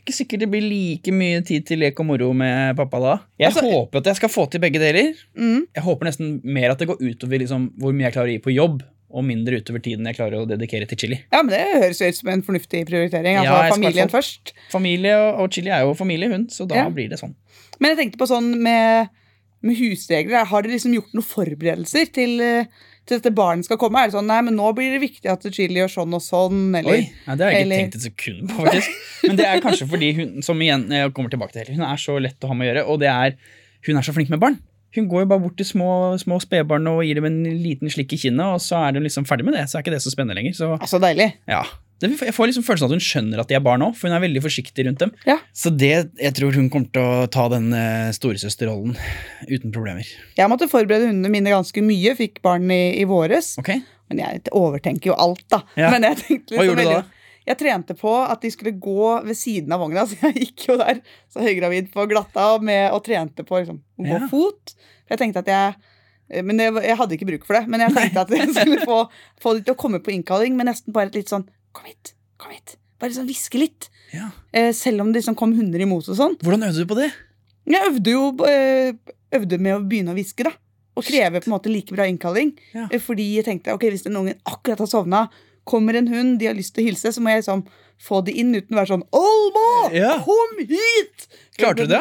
[0.00, 3.16] Ikke sikkert det blir like mye tid til lek og moro med pappa da.
[3.42, 5.12] Jeg Altså- håper at jeg skal få til begge deler.
[5.36, 5.66] Mm.
[5.76, 8.44] Jeg håper nesten mer at det går utover liksom, hvor mye jeg klarer å gi
[8.48, 11.16] på jobb, og mindre utover tiden jeg klarer å dedikere til Chili.
[11.32, 13.36] Ja, men Det høres jo ut som en fornuftig prioritering.
[13.40, 14.52] Altså Ja, Familien først.
[14.70, 16.88] Familie og, og Chili er jo familie, hun, så da Ja.
[16.88, 17.34] blir det sånn.
[17.80, 19.08] Men jeg tenkte på sånn med,
[19.62, 20.44] med husregler.
[20.46, 22.64] Har dere liksom gjort noen forberedelser til, eh,
[23.06, 23.98] til dette barnet skal komme?
[24.04, 26.62] Er det sånn nei, men nå blir det viktig at Chili gjør sånn og sånn?
[26.78, 26.92] Eller?
[26.92, 28.90] Oi, ja, Det har jeg ikke eller- tenkt et sekund på, faktisk.
[29.26, 32.20] Men det er kanskje fordi hun som igjen, jeg kommer tilbake til, hun er så
[32.22, 33.36] lett å ha med å gjøre, og det er,
[33.88, 34.60] hun er så flink med barn.
[34.96, 38.16] Hun går jo bare bort til små, små spedbarn og gir dem en liten slikk
[38.16, 39.68] i kinnet, og så er hun liksom ferdig med det.
[39.70, 40.56] Så er ikke det så spennende lenger.
[40.58, 41.28] Så Så deilig.
[41.50, 41.62] ja,
[42.00, 44.08] det, Jeg får liksom følelsen av at hun skjønner at de er barn òg, for
[44.08, 45.12] hun er veldig forsiktig rundt dem.
[45.28, 45.36] Ja.
[45.52, 48.96] Så det, jeg tror hun kommer til å ta den eh, storesøsterrollen
[49.50, 50.08] uten problemer.
[50.38, 52.16] Jeg måtte forberede hundene mine ganske mye.
[52.18, 53.54] Fikk barn i, i våres.
[53.60, 53.74] Ok?
[54.10, 55.62] Men jeg overtenker jo alt, da.
[55.78, 55.92] Ja.
[55.94, 57.02] Men jeg tenkte Hva liksom gjorde du da?
[57.48, 60.76] Jeg trente på at de skulle gå ved siden av vogna, så jeg gikk jo
[60.80, 61.00] der
[61.32, 64.26] så høygravid på glatta og, med, og trente på liksom, å gå Ja.
[64.30, 64.74] fot.
[65.10, 65.74] Jeg tenkte at jeg
[66.30, 67.64] eh, men jeg, jeg hadde ikke bruk for det.
[67.72, 68.98] Men jeg tenkte at jeg skulle få,
[69.42, 72.14] få de til å komme på innkalling med nesten bare et litt sånn Kom hit,
[72.42, 72.76] kom hit.
[73.00, 73.86] Bare sånn hviske litt.
[74.12, 74.28] Ja.
[74.52, 76.34] Eh, selv om det liksom kom hunder imot og sånn.
[76.42, 77.08] Hvordan øvde du på det?
[77.70, 78.90] Jeg øvde jo eh,
[79.38, 80.50] øvde med å begynne å hviske, da.
[80.98, 82.50] Og kreve på en måte like bra innkalling.
[82.74, 82.88] Ja.
[82.90, 85.22] Eh, Fordi jeg tenkte ok, hvis den ungen akkurat har sovna,
[85.64, 87.64] kommer en hund, de har lyst til å hilse, så må jeg liksom
[88.00, 90.14] få de inn uten å være sånn Alma, Ja.
[90.24, 91.28] kom hit!
[91.58, 92.00] Klarte du det?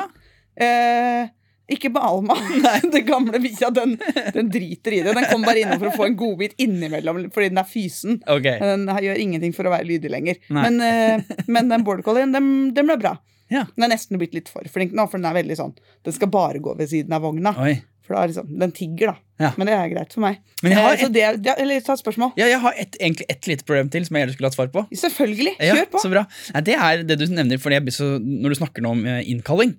[0.59, 1.27] Eh,
[1.69, 2.35] ikke med Alma.
[2.65, 3.97] Nei, den gamle bikkja, den,
[4.33, 5.13] den driter i det.
[5.13, 8.17] Den kommer bare innom for å få en godbit innimellom fordi den er fysen.
[8.25, 8.57] Okay.
[8.63, 10.39] Den gjør ingenting for å være lydig lenger.
[10.55, 13.13] Men, eh, men den border collien, den, den ble bra.
[13.53, 13.63] Ja.
[13.75, 15.71] Den er nesten blitt litt for flink nå, for den er veldig sånn
[16.05, 17.53] Den skal bare gå ved siden av vogna.
[17.63, 17.79] Oi.
[18.09, 19.17] For da er liksom, Den tigger, da.
[19.39, 19.49] Ja.
[19.55, 20.39] Men det er greit for meg.
[20.65, 22.31] Men jeg har Eh, så et- det, det, eller ta et spørsmål.
[22.41, 24.71] Ja, jeg har et, egentlig ett lite problem til som jeg gjerne skulle hatt svar
[24.73, 24.81] på.
[25.03, 25.53] Selvfølgelig.
[25.61, 26.01] Kjør på.
[26.03, 26.25] Så bra.
[26.55, 29.21] Nei, det er det du nevner fordi jeg så, når du snakker nå om eh,
[29.29, 29.75] innkalling.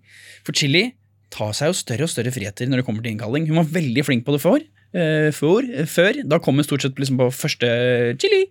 [0.47, 0.93] For Chili
[1.35, 3.51] tar seg jo større og større friheter når det kommer til innkalling.
[3.51, 4.63] Hun var veldig flink på det før.
[4.95, 6.23] eh, før, før.
[6.27, 7.69] Da kom hun stort sett liksom på første
[8.23, 8.47] Chili.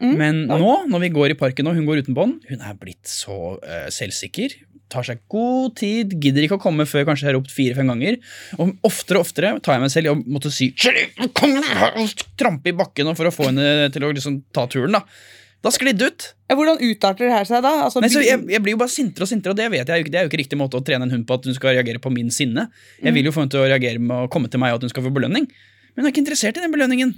[0.00, 0.56] Mm, Men da.
[0.56, 3.58] nå, når vi går i parken og hun går uten bånd, hun er blitt så
[3.60, 4.54] uh, selvsikker.
[4.90, 8.16] Tar seg god tid, gidder ikke å komme før kanskje jeg har ropt fire-fem ganger.
[8.58, 12.24] Og oftere og oftere tar jeg meg selv i å måtte si kom her!» og
[12.40, 14.98] trampe i bakken for å få henne til å liksom ta turen.
[14.98, 15.04] Da
[15.60, 16.26] Da sklidde ut.
[16.48, 17.74] Hvordan utarter det her seg da?
[17.84, 20.00] Altså, Nei, så jeg, jeg blir jo bare sintere og sintere, og det vet jeg
[20.00, 20.12] jo ikke.
[20.14, 22.00] Det er jo ikke riktig måte å trene en hund på at hun skal reagere
[22.00, 22.70] på min sinne.
[23.04, 24.88] Jeg vil jo få henne til å reagere med å komme til meg og at
[24.88, 25.50] hun skal få belønning.
[25.92, 27.12] Men hun er ikke interessert i den belønningen.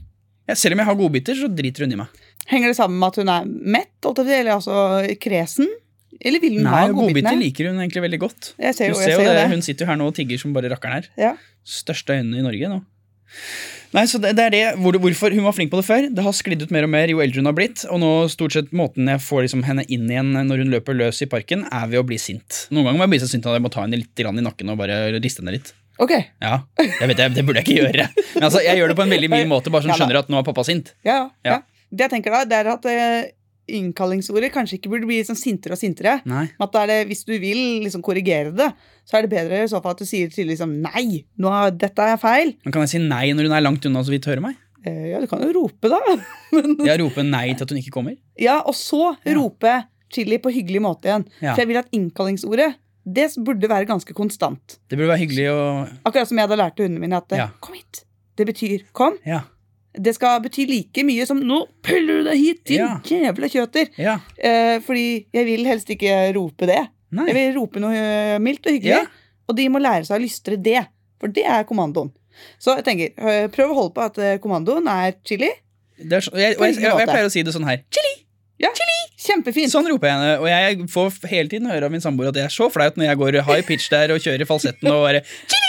[0.50, 2.22] Jeg, selv om jeg har godbiter, så driter hun i meg.
[2.50, 4.78] Henger det sammen med at hun er mett, eller altså
[5.22, 5.70] kresen?
[6.20, 7.40] Eller vil hun Nei, ha godbiter godbitene?
[7.40, 8.52] liker hun egentlig veldig godt.
[8.60, 9.46] Jeg ser jo, jeg ser jo det.
[9.54, 11.08] Hun sitter jo her nå og tigger som bare rakkeren her.
[11.18, 11.32] Ja.
[11.64, 12.80] Største øynene i Norge nå.
[13.92, 16.06] Nei, så det, det er det, hvor, Hvorfor hun var flink på det før.
[16.16, 17.84] Det har sklidd ut mer og mer jo eldre hun har blitt.
[17.92, 21.20] Og nå stort sett måten jeg får liksom henne inn igjen når hun løper løs
[21.24, 22.66] i parken, er ved å bli sint.
[22.72, 24.72] Noen ganger må jeg bli så sint at jeg må ta henne litt i nakken
[24.72, 25.74] og bare riste henne litt.
[26.00, 28.06] Ok, Ja, jeg vet det, burde jeg ikke gjøre.
[28.32, 30.32] Men altså, jeg gjør det på en veldig min måte, bare så hun skjønner at
[30.32, 30.94] nå er pappa sint.
[31.04, 31.28] ja, ja.
[31.44, 31.58] Ja.
[31.58, 31.60] ja.
[31.92, 33.26] Det jeg tenker da, det er at eh,
[33.78, 36.18] innkallingsordet kanskje ikke burde bli liksom sintere og sintere.
[36.28, 36.44] Nei.
[36.62, 38.68] At er det, Hvis du vil liksom korrigere det,
[39.08, 41.98] så er det bedre i så fall at du sier til liksom nei, nå, dette
[42.14, 42.54] er feil.
[42.64, 44.58] Men kan jeg si nei når hun er langt unna så vidt hører meg?
[44.84, 46.00] Eh, ja, du kan jo rope, da.
[46.54, 48.16] Men, rope nei til at hun ikke kommer?
[48.40, 49.34] ja, Og så Ja.
[49.38, 49.74] rope
[50.12, 51.26] chili på hyggelig måte igjen.
[51.40, 51.54] Ja.
[51.54, 54.76] For jeg vil at innkallingsordet det burde være ganske konstant.
[54.90, 55.62] Det burde være hyggelig å...
[56.06, 57.48] Akkurat som jeg hadde lært til hundene mine at Ja.
[57.64, 58.04] kom hit.
[58.38, 59.16] Det betyr kom.
[59.26, 59.40] Ja.
[59.92, 63.00] Det skal bety like mye som nå puller du deg hit, din Ja.
[63.04, 63.90] jævla kjøter.
[64.00, 64.18] Ja.
[64.38, 66.80] Eh, fordi jeg vil helst ikke rope det.
[67.12, 67.26] Nei.
[67.28, 69.02] Jeg vil rope noe eh, mildt og hyggelig.
[69.02, 69.06] Ja.
[69.48, 70.86] Og de må lære seg å lystre det.
[71.20, 72.10] For det er kommandoen.
[72.58, 75.50] Så jeg tenker, eh, prøv å holde på at eh, kommandoen er chili.
[76.02, 77.84] Er så, jeg, og jeg, jeg, jeg pleier å si det sånn her.
[77.92, 78.22] Chili!
[79.22, 79.70] Kjempefint.
[79.70, 82.42] Sånn roper jeg henne, og jeg får hele tiden høre av min samboer at det
[82.48, 85.61] er så flaut når jeg går high pitch der og kjører falsetten og bare Chili!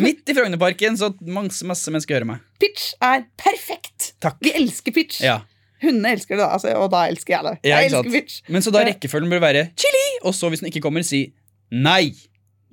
[0.00, 2.44] Midt i Frognerparken, så masse, masse mennesker hører meg.
[2.62, 4.12] Pitch er perfekt.
[4.22, 4.38] Takk.
[4.44, 5.20] Vi elsker pitch.
[5.24, 5.40] Ja.
[5.80, 7.54] Hundene elsker det, da, altså, og da elsker jeg det.
[7.70, 8.40] Jeg elsker pitch.
[8.52, 11.22] Men så da rekkefølgen bør være chili, og så hvis den ikke kommer, si
[11.72, 12.12] nei.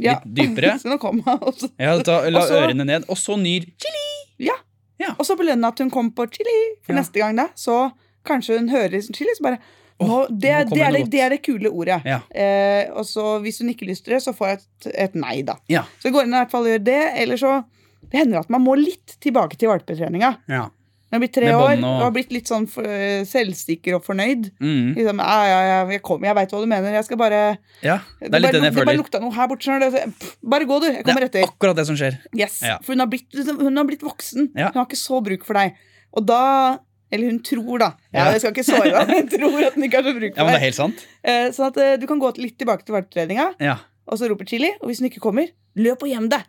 [0.02, 0.20] Ja.
[0.26, 0.76] Litt dypere.
[0.82, 1.72] Så nå også.
[1.82, 4.04] Ja, ta, la også, ørene ned, og så nyr chili.
[4.46, 4.54] Ja.
[5.02, 5.16] Ja.
[5.18, 7.48] Og så belønne at hun kom på chili for neste gang, da.
[7.58, 7.88] Så
[8.28, 9.58] kanskje hun hører chili, så bare
[10.00, 12.02] nå, det, nå det, er det det, er det kule ordet.
[12.06, 12.20] Ja.
[12.30, 15.58] Eh, og så hvis hun ikke lyster det, så får jeg et, et nei, da.
[15.72, 15.86] Ja.
[16.04, 17.02] Så går inn i hvert fall og gjør det.
[17.24, 17.64] Eller så
[18.08, 20.36] det hender at man må litt tilbake til valpetreninga.
[20.48, 20.68] ja.
[21.08, 24.50] Når har blitt tre år og- har blitt litt sånn for, uh, selvsikker og fornøyd.
[24.60, 24.90] Mm.
[24.98, 26.92] Liksom, ja, ja, jeg kommer, jeg veit hva du mener.
[26.92, 29.48] Jeg skal bare Ja, det er bare, litt den jeg Det bare lukta noe her
[29.48, 30.12] borte.
[30.20, 30.88] pff, Bare gå, du.
[30.92, 32.20] Jeg kommer Det er akkurat det som skjer.
[32.36, 32.60] Yes.
[32.84, 34.52] For hun har, blitt, liksom, hun har blitt voksen.
[34.54, 35.76] Hun har ikke så bruk for deg.
[36.14, 36.80] Og da
[37.12, 37.92] Eller hun tror, da.
[38.12, 38.26] Ja.
[38.36, 39.12] Jeg skal ikke såre deg.
[39.16, 41.06] Hun tror at hun ikke har så bruk Ja, men det er helt sant.
[41.24, 43.78] Eh, Sånn at eh, du kan gå litt tilbake til vertstreninga, Ja.
[44.08, 44.74] og så roper Chili.
[44.82, 45.48] Og hvis hun ikke kommer,
[45.80, 46.44] løp og gjem deg.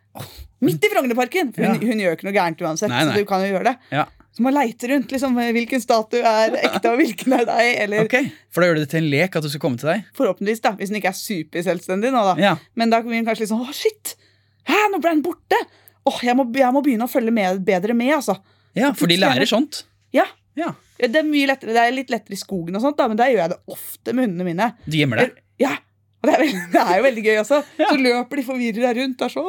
[0.65, 1.53] Midt i Frognerparken!
[1.55, 2.91] For hun, hun gjør ikke noe gærent uansett.
[2.91, 3.15] Nei, nei.
[3.15, 3.77] Så du kan jo gjøre det.
[3.95, 4.07] Ja.
[4.35, 5.11] Så må leite rundt.
[5.15, 7.69] liksom, Hvilken statue er ekte, og hvilken er deg?
[7.85, 8.17] Eller Ok,
[8.55, 10.05] For da gjør du det til en lek at du skal komme til deg?
[10.19, 10.73] forhåpentligvis, da.
[10.79, 12.35] Hvis hun ikke er superselvstendig nå, da.
[12.43, 12.53] Ja.
[12.79, 14.17] Men da blir hun kanskje litt sånn Å, shit!
[14.69, 15.59] Hæ, nå ble hun borte!
[16.09, 18.39] Åh, jeg, må, jeg må begynne å følge med, bedre med, altså.
[18.79, 19.83] ja, for de lærer sånt.
[20.15, 20.25] Ja.
[20.59, 20.75] Ja.
[20.99, 23.45] Det er lettere, det er litt lettere i skogen, og sånt da, men der gjør
[23.45, 24.73] jeg det ofte med hundene mine.
[24.89, 25.37] Du gjemmer deg.
[25.63, 25.77] Ja,
[26.19, 27.59] og det er, veldig, det er jo veldig gøy også.
[27.79, 27.89] Ja.
[27.93, 29.21] Så løper de forvirret rundt.
[29.21, 29.43] Der, så.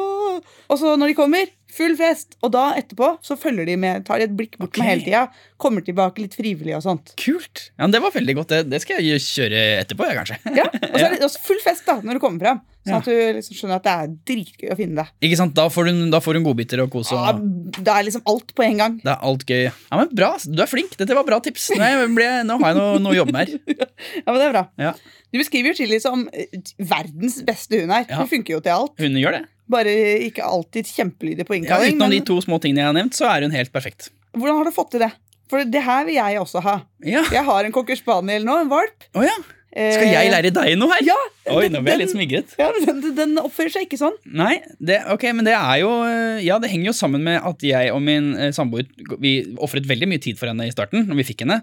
[0.70, 2.36] Og så når de kommer, full fest.
[2.46, 4.84] Og da etterpå så følger de med, tar de et blikk bort okay.
[4.84, 5.24] med hele tida.
[5.58, 7.10] Kommer tilbake litt frivillig og sånt.
[7.18, 7.66] Kult.
[7.74, 8.54] Ja, men Det var veldig godt.
[8.54, 10.38] Det, det skal jeg kjøre etterpå, jeg, kanskje.
[10.60, 12.62] Ja, Og så er det full fest da, når du kommer fram.
[12.80, 15.12] Sånn at du liksom skjønner at det er dritgøy å finne det.
[15.28, 15.52] Ikke sant?
[15.56, 17.12] Da får hun, da får hun godbiter og kose.
[17.12, 18.94] Ja, det er liksom alt på en gang.
[19.02, 19.66] det er alt gøy.
[19.68, 20.30] Ja, men Bra.
[20.48, 20.96] Du er flink.
[20.96, 21.68] Dette var bra tips.
[21.76, 23.86] Nå, ble, nå har jeg noe, noe jobbe med her.
[24.24, 24.64] Ja, men det er bra.
[24.80, 24.94] Ja.
[25.30, 28.08] Du beskriver jo Chili som eh, verdens beste hund her.
[28.08, 28.22] Ja.
[28.24, 28.96] Hun funker jo til alt.
[29.00, 29.42] Hun gjør det.
[29.70, 29.92] Bare
[30.26, 33.28] ikke alltid kjempelydig på Ja, utenom utenom de to små tingene jeg har nevnt, så
[33.30, 34.08] er hun helt perfekt.
[34.34, 35.12] hvordan har du fått til det?
[35.50, 36.76] For det her vil jeg også ha.
[37.06, 37.22] Ja.
[37.34, 39.06] Jeg har en cocker spaniel nå, en valp.
[39.18, 39.34] Oh, ja.
[39.70, 41.04] Skal jeg lære deg noe her?
[41.06, 41.16] Ja,
[41.54, 42.54] Oi, nå ble jeg litt smigret.
[42.58, 44.16] Ja, den, den oppfører seg ikke sånn.
[44.26, 47.62] Nei, det, ok, men det er jo eh, Ja, det henger jo sammen med at
[47.64, 48.88] jeg og min eh, samboer
[49.22, 51.60] Vi ofret veldig mye tid for henne i starten, når vi fikk henne.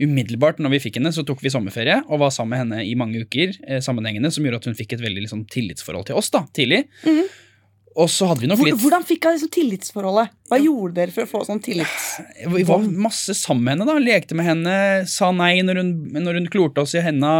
[0.00, 2.96] Umiddelbart når vi fikk henne, så tok vi sommerferie og var sammen med henne i
[2.98, 6.32] mange uker eh, sammenhengende, som gjorde at hun fikk et veldig liksom, tillitsforhold til oss
[6.34, 6.86] da, tidlig.
[7.04, 7.30] Mhm.
[7.98, 10.30] Og så hadde vi nok litt hvordan fikk hun liksom tillitsforholdet?
[10.50, 12.04] Hva gjorde dere for å få sånn tillits...
[12.54, 13.96] Vi var masse sammen med henne, da.
[14.04, 14.74] Lekte med henne,
[15.10, 17.32] sa nei når hun, når hun klorte oss i henda.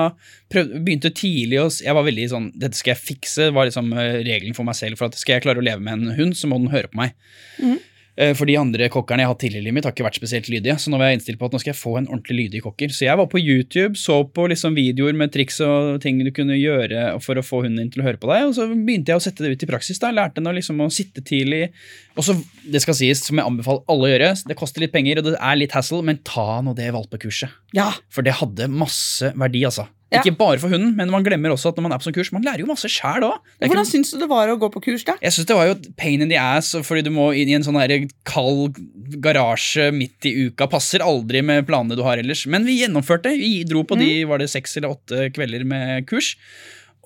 [0.51, 4.57] Begynte tidlig å Jeg var veldig sånn Dette skal jeg fikse, var liksom eh, regelen
[4.59, 4.99] for meg selv.
[4.99, 6.99] For at skal jeg klare å leve med en hund, så må den høre på
[7.05, 7.15] meg.
[7.63, 7.79] Mhm.
[8.17, 10.49] Eh, For de andre kokkerne jeg har hatt tidligere i mitt, har ikke vært spesielt
[10.53, 10.77] lydige.
[10.81, 12.93] Så nå var jeg innstilt på at nå skal jeg få en ordentlig lydig kokker.
[12.95, 16.59] Så jeg var på YouTube, så på liksom videoer med triks og ting du kunne
[16.59, 18.49] gjøre for å få hunden din til å høre på deg.
[18.51, 20.01] Og så begynte jeg å sette det ut i praksis.
[20.03, 21.71] da, Lærte henne liksom å sitte tidlig.
[22.19, 22.35] Og så,
[22.67, 25.39] det skal sies, som jeg anbefaler alle å gjøre, det koster litt penger og det
[25.39, 27.53] er litt hassle, men ta nå det valpekurset.
[27.77, 29.87] Ja, For det hadde masse verdi, altså.
[30.11, 30.25] Ja.
[30.25, 32.33] Ikke bare for hunden, men man glemmer også at når man er på sånn kurs,
[32.35, 33.37] man lærer jo masse sjæl òg.
[33.63, 35.15] Hvordan syns du det var å gå på kurs, da?
[35.23, 37.67] Jeg syns det var jo pain in the ass, fordi du må inn i en
[37.67, 37.95] sånn her
[38.27, 38.81] kald
[39.23, 40.67] garasje midt i uka.
[40.71, 42.43] Passer aldri med planene du har ellers.
[42.51, 43.31] Men vi gjennomførte.
[43.39, 46.35] Vi dro på de var det seks eller åtte kvelder med kurs.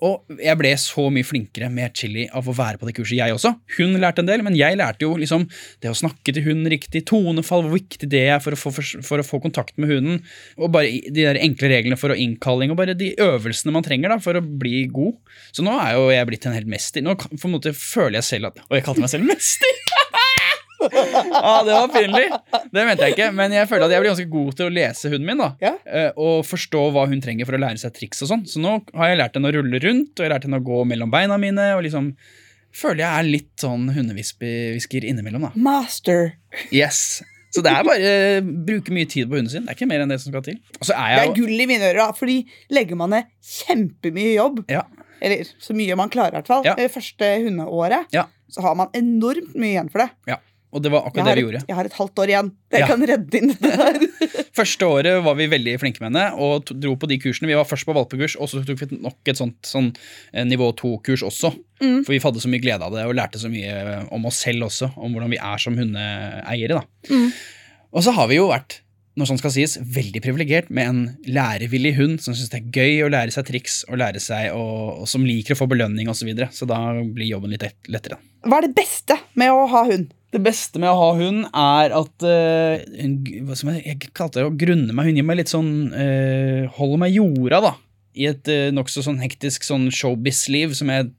[0.03, 3.35] Og jeg ble så mye flinkere med chili av å være på det kurset, jeg
[3.35, 3.53] også.
[3.77, 5.47] Hun lærte en del, men jeg lærte jo liksom
[5.83, 9.23] det å snakke til hunden riktig, tonefall, hvor viktig det er for å få, for
[9.23, 10.19] å få kontakt med hunden.
[10.59, 14.11] Og bare de der enkle reglene for å innkalling, og bare de øvelsene man trenger
[14.11, 15.15] da, for å bli god.
[15.55, 17.05] Så nå er jo jeg blitt en helt mester.
[17.05, 19.84] Nå på en måte føler jeg selv at Og jeg kalte meg selv mester!
[21.41, 22.25] ah, det var pinlig.
[22.71, 25.09] Det mente jeg ikke, men jeg føler at jeg blir ganske god til å lese
[25.11, 25.37] hunden min.
[25.43, 25.73] da Ja.
[25.85, 28.45] Eh, Og forstå hva hun trenger for å lære seg triks og sånn.
[28.49, 30.65] Så nå har jeg lært henne å rulle rundt, og jeg har lært henne å
[30.65, 31.71] gå mellom beina mine.
[31.77, 32.11] Og liksom
[32.75, 35.51] føler jeg er litt sånn hundehvisker innimellom, da.
[35.55, 36.33] Master.
[36.71, 37.21] Yes.
[37.55, 38.09] Så det er bare
[38.41, 39.63] å bruke mye tid på hunden sin.
[39.63, 40.57] Det er ikke mer enn det som skal til.
[40.81, 42.41] Så Det er er gull i mine ører, da, fordi
[42.75, 44.81] legger man ned kjempemye jobb, ja,
[45.23, 46.73] eller så mye man klarer, i hvert fall, Ja.
[46.75, 48.25] det første hundeåret, Ja.
[48.51, 50.09] så har man enormt mye igjen for det.
[50.27, 50.37] ja.
[50.75, 51.61] Og det var akkurat det vi et, gjorde.
[51.69, 52.49] jeg har et halvt år igjen.
[52.75, 52.87] Jeg Ja.
[52.91, 54.07] kan redde inn dette der.
[54.59, 57.47] Første året var vi veldig flinke med henne og dro på de kursene.
[57.47, 59.89] Vi var først på valpekurs, og så tok vi nok et sånt sånn,
[60.33, 61.53] eh, nivå to-kurs også.
[61.81, 62.01] Mm.
[62.05, 64.43] For vi hadde så mye glede av det og lærte så mye eh, om oss
[64.43, 64.91] selv også.
[64.99, 66.83] Om hvordan vi er som hundeeiere.
[67.09, 67.29] Mm.
[67.95, 68.81] Og så har vi jo vært
[69.15, 70.97] når sånn skal sies, veldig privilegert med en
[71.31, 75.05] lærevillig hund som syns det er gøy å lære seg triks og lære seg og,
[75.05, 76.25] og som liker å få belønning osv.
[76.25, 76.49] Så, videre.
[76.51, 78.17] så da blir jobben litt lettere.
[78.43, 80.11] Hva er det beste med å ha hund?
[80.35, 82.81] Det beste med å ha hund er at uh,
[83.47, 85.07] hva som jeg, jeg kalte det å grunne meg.
[85.07, 87.71] Hun gir meg litt sånn uh, Holder meg i jorda, da.
[88.19, 91.13] I et uh, nokså sånn hektisk sånn showbiz-liv som jeg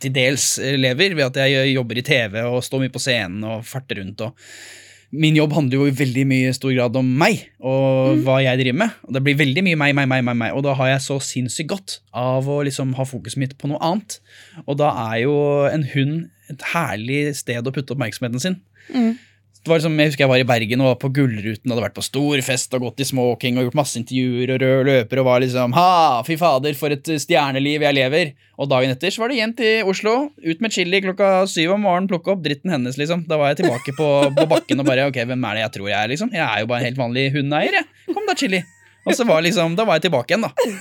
[0.00, 3.66] til dels lever, ved at jeg jobber i TV og står mye på scenen og
[3.68, 4.22] farter rundt.
[4.24, 8.62] og Min jobb handler jo i veldig mye stor grad om meg og hva jeg
[8.62, 8.96] driver med.
[9.04, 10.54] Og det blir veldig mye meg, meg, meg, meg, meg.
[10.56, 13.82] Og da har jeg så sinnssykt godt av å liksom ha fokuset mitt på noe
[13.84, 14.20] annet.
[14.64, 15.34] Og da er jo
[15.68, 18.60] en hund et herlig sted å putte oppmerksomheten sin.
[18.92, 19.18] Mm.
[19.60, 21.82] Det var liksom, jeg husker jeg var i Bergen og var på Gullruten og hadde
[21.84, 25.20] vært på stor fest og gått i smoking og gjort masse intervjuer og rød løper
[25.20, 25.90] og var liksom Ha,
[26.24, 28.32] fy fader, for et stjerneliv jeg lever.
[28.56, 31.84] Og dagen etter så var det igjen til Oslo, ut med chili klokka syv om
[31.84, 33.26] morgenen, plukke opp dritten hennes, liksom.
[33.28, 34.08] Da var jeg tilbake på,
[34.40, 36.32] på bakken og bare Ok, hvem er det jeg tror jeg er, liksom?
[36.32, 38.14] Jeg er jo bare en helt vanlig hundeeier, jeg.
[38.16, 38.64] Kom da, chili.
[39.04, 40.72] Og så var liksom, da var jeg tilbake igjen, da.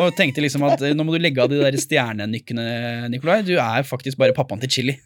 [0.00, 2.66] Og tenkte liksom at nå må du legge av de der stjernenykkene,
[3.12, 3.42] Nikolai.
[3.44, 5.00] Du er faktisk bare pappaen til chili.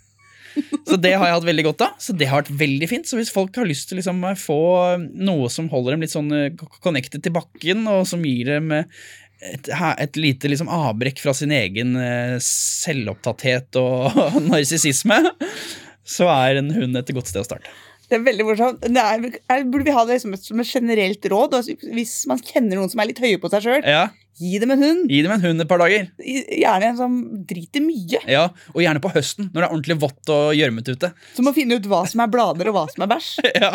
[0.87, 1.99] Så det har jeg hatt veldig godt av.
[2.03, 3.09] Så det har vært veldig fint.
[3.09, 4.61] Så hvis folk har lyst til å liksom få
[5.13, 8.87] noe som holder dem litt sånn eh, connected til bakken, og som gir dem eh,
[9.53, 14.17] et, et lite liksom avbrekk fra sin egen eh, selvopptatthet og
[14.51, 15.21] narsissisme,
[16.07, 17.75] så er en hund et godt sted å starte.
[18.07, 18.85] Det er veldig morsomt.
[18.87, 21.57] Burde vi ha det som et, som et generelt råd?
[21.59, 24.05] Altså, hvis man kjenner noen som er litt høye på seg sjøl, Ja,
[24.37, 25.07] gi dem en hund.
[25.11, 26.07] Gi dem en hund et par dager.
[26.21, 27.17] Gjerne en som
[27.49, 28.21] driter mye.
[28.31, 31.11] Ja, Og gjerne på høsten, når det er ordentlig vått og gjørmete ute.
[31.35, 33.31] Som må finne ut hva som er blader, og hva som er bæsj.
[33.65, 33.73] Ja,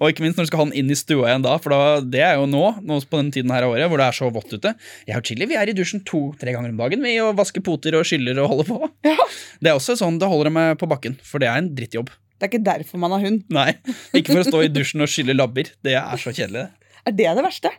[0.00, 1.80] Og ikke minst når du skal ha den inn i stua igjen da, for da,
[2.02, 4.30] det er jo nå, nå på den tiden her av året, hvor det er så
[4.34, 4.72] vått ute.
[5.06, 7.98] Jeg og Chili vi er i dusjen to-tre ganger om dagen vi og vasker poter
[8.00, 8.90] og skyller og holder på.
[9.06, 9.28] Ja.
[9.62, 12.10] Det er også sånn det holder dem på bakken, for det er en drittjobb.
[12.38, 13.40] Det er ikke derfor man har hund.
[13.50, 13.72] Nei,
[14.14, 15.72] ikke for å stå i dusjen og skylle labber.
[15.82, 16.68] Det er så kjedelig.
[17.02, 17.72] Er det det verste?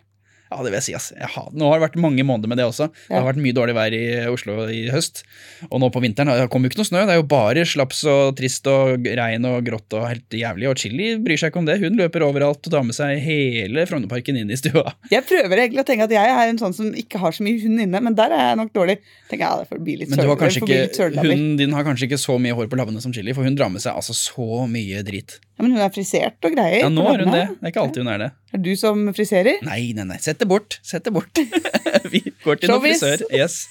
[0.50, 0.94] Ja, det vil jeg si.
[0.98, 1.12] ass.
[1.14, 2.88] Jeg har, nå har det vært mange måneder med det også.
[2.90, 3.22] Det Ja.
[3.22, 5.22] har vært mye dårlig vær i Oslo i høst.
[5.70, 7.04] Og nå på vinteren det kommer jo ikke noe snø.
[7.06, 10.70] Det er jo bare slaps og trist og regn og grått og helt jævlig.
[10.72, 11.78] Og Chili bryr seg ikke om det.
[11.84, 14.96] Hun løper overalt og tar med seg hele Frognerparken inn i stua.
[15.14, 17.62] Jeg prøver egentlig å tenke at jeg er en sånn som ikke har så mye
[17.62, 18.98] hund inne, men der er jeg nok dårlig.
[19.30, 20.26] Tenker jeg, ja, det får bli litt det
[20.66, 23.56] ikke, hunden din har kanskje ikke så mye hår på labbene som Chili, for hun
[23.60, 25.38] drar med seg altså så mye drit.
[25.60, 26.86] Ja, men hun er frisert og greier.
[26.86, 27.42] Ja, nå er hun det.
[27.52, 28.30] Det er ikke alltid hun er det.
[28.54, 29.58] Er det du som friserer?
[29.68, 30.18] Nei, nei, nei.
[30.24, 30.78] Sett det bort.
[30.88, 31.42] Sett det bort.
[32.14, 33.26] Vi går til noen frisør.
[33.36, 33.66] Yes.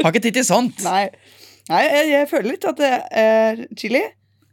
[0.00, 0.80] Har ikke tid til sånt.
[0.86, 1.10] Nei.
[1.68, 4.00] Nei, jeg, jeg føler litt at eh, Chili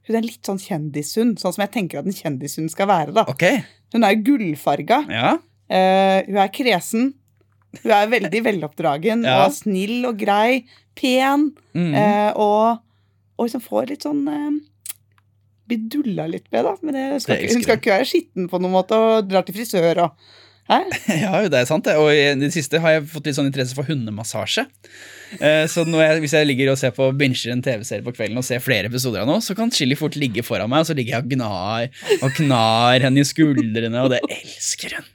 [0.03, 3.13] hun er litt sånn kjendishund, sånn som jeg tenker at en kjendishund skal være.
[3.15, 3.23] da.
[3.31, 3.45] Ok.
[3.95, 4.97] Hun er gullfarga.
[5.07, 5.29] Ja.
[5.71, 7.13] Uh, hun er kresen.
[7.79, 9.45] Hun er veldig veloppdragen Ja.
[9.45, 10.65] og snill og grei.
[10.99, 11.53] Pen.
[11.71, 11.93] Mm.
[11.95, 12.83] Uh, og,
[13.39, 14.25] og liksom får litt sånn
[15.73, 16.75] eh, dulla litt med, da.
[16.81, 19.57] Men det skal, Det hun skal ikke være skitten på noen måte og drar til
[19.57, 20.31] frisør og?
[20.73, 21.97] Ja, det er sant det.
[21.99, 24.63] Og i det siste har jeg fått litt sånn interesse for hundemassasje.
[25.41, 28.39] Eh, Så når jeg, hvis jeg ligger og ser på binger en TV-serie på kvelden
[28.39, 30.95] og ser flere episoder av noe, så kan Chili fort ligge foran meg, og så
[30.97, 31.89] ligger jeg og gnar
[32.21, 35.09] og knar henne i skuldrene, og det elsker hun.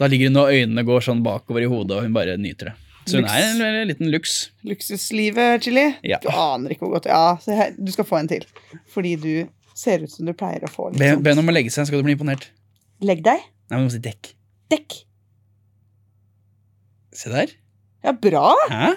[0.00, 2.78] Da ligger hun og øynene går sånn bakover i hodet, og hun bare nyter det.
[3.06, 4.50] Så hun er en, en liten luks.
[4.66, 5.88] Luksuslivet, Chili.
[6.06, 6.18] Ja.
[6.22, 8.44] Du aner ikke hvor godt Ja, her, du skal få en til.
[8.94, 9.32] Fordi du
[9.78, 12.02] ser ut som du pleier å få litt Be, henne om å legge seg, skal
[12.02, 12.50] du bli imponert.
[13.02, 13.40] Legg deg.
[13.70, 14.34] Nei, men du må si dekk.
[14.72, 14.98] Dekk.
[17.16, 17.52] Se der.
[18.04, 18.52] Ja, bra.
[18.70, 18.92] Hæ?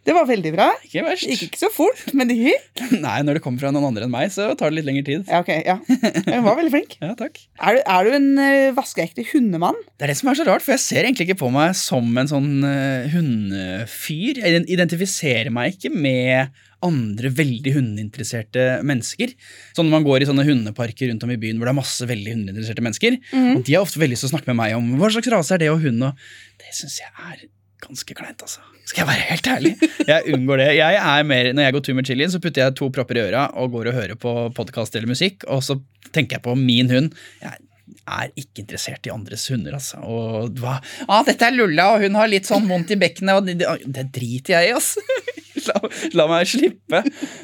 [0.00, 0.66] Det var veldig bra.
[0.86, 1.26] Ikke verst.
[1.28, 2.80] Gikk ikke så fort, men det gikk.
[3.04, 5.26] Nei, når det kommer fra noen andre enn meg, så tar det litt lengre tid.
[5.28, 5.76] Ja, ok, ja.
[6.24, 6.96] Jeg var veldig flink.
[7.10, 7.38] Ja, takk.
[7.58, 9.78] Er du, er du en uh, vaskeekte hundemann?
[9.98, 12.06] Det er det som er så rart, for jeg ser egentlig ikke på meg som
[12.20, 14.40] en sånn uh, hundefyr.
[14.40, 19.34] Jeg identifiserer meg ikke med andre veldig hundeinteresserte mennesker.
[19.76, 22.08] Sånn når man går i sånne hundeparker rundt om i byen hvor det er masse
[22.08, 24.92] veldig hundeinteresserte mennesker, og de har ofte veldig lyst til å snakke med meg om
[25.00, 27.50] hva slags rase er det og hund, og det syns jeg er
[27.84, 28.62] ganske kleint, altså.
[28.90, 29.72] Skal jeg være helt ærlig?
[30.08, 30.68] Jeg unngår det.
[30.80, 33.24] Jeg er mer, Når jeg går tur med Chili, så putter jeg to propper i
[33.28, 35.78] øra og går og hører på podkast eller musikk, og så
[36.14, 37.12] tenker jeg på min hund.
[37.42, 37.69] Jeg
[38.08, 40.00] er ikke interessert i andres hunder, altså.
[40.04, 43.46] Og hva ah, 'Dette er Lulla, og hun har litt sånn vondt i bekkenet', og
[43.48, 45.04] det, det, det driter jeg i, altså.
[45.66, 45.76] La,
[46.16, 47.02] la meg slippe.